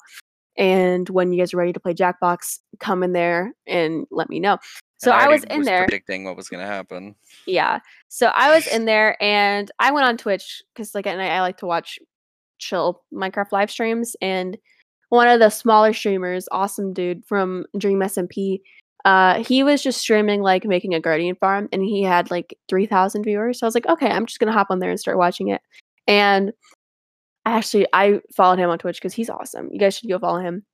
[0.59, 4.41] And when you guys are ready to play Jackbox, come in there and let me
[4.41, 4.59] know.
[4.99, 5.85] So And I, was in there.
[5.85, 7.15] predicting what was gonna happen.
[7.47, 7.81] Yeah.
[8.09, 11.41] So I was in there and I went on Twitch because like at night I
[11.41, 11.99] like to watch
[12.59, 14.57] chill Minecraft live streams and
[15.09, 18.61] one of the smaller streamers, Awesamdude from Dream SMP,
[19.05, 22.87] uh, he was just streaming like making a guardian farm and he had like three
[22.87, 23.61] thousand viewers.
[23.61, 25.61] So I was like, okay, I'm just gonna hop on there and start watching it.
[26.09, 26.53] And
[27.45, 29.69] I actually I followed him on Twitch because he's awesome.
[29.71, 30.65] You guys should go follow him.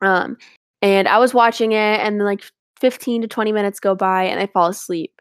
[0.00, 0.36] Um,
[0.82, 2.42] and I was watching it and then like
[2.80, 5.12] 15 to 20 minutes go by and I fall asleep.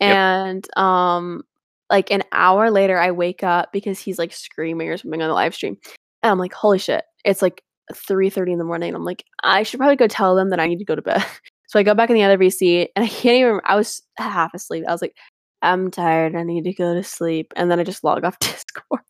[0.00, 0.14] Yep.
[0.16, 1.42] And um
[1.90, 5.34] like an hour later I wake up because he's like screaming or something on the
[5.34, 5.76] live stream.
[6.22, 7.04] And I'm like, holy shit.
[7.24, 7.62] It's like
[7.92, 8.94] 3:30 in the morning.
[8.94, 11.24] I'm like, I should probably go tell them that I need to go to bed.
[11.70, 14.54] So I go back in the other VC and I can't even I was half
[14.54, 14.84] asleep.
[14.88, 15.14] I was like,
[15.60, 16.34] I'm tired.
[16.34, 17.52] I need to go to sleep.
[17.56, 19.02] And then I just log off Discord.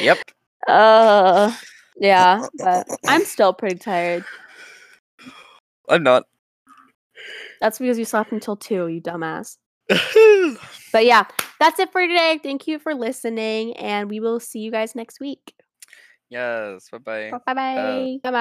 [0.00, 0.18] Yep.
[0.66, 1.54] Uh
[1.98, 4.24] yeah, but I'm still pretty tired.
[5.88, 6.24] I'm not.
[7.60, 9.56] That's because you slept until two, you dumbass.
[10.92, 11.24] But yeah,
[11.60, 12.40] that's it for today.
[12.42, 15.54] Thank you for listening, and we will see you guys next week.
[16.30, 16.88] yes.
[16.90, 17.30] Bye bye.
[17.30, 17.54] Bye bye.
[18.24, 18.32] Bye bye.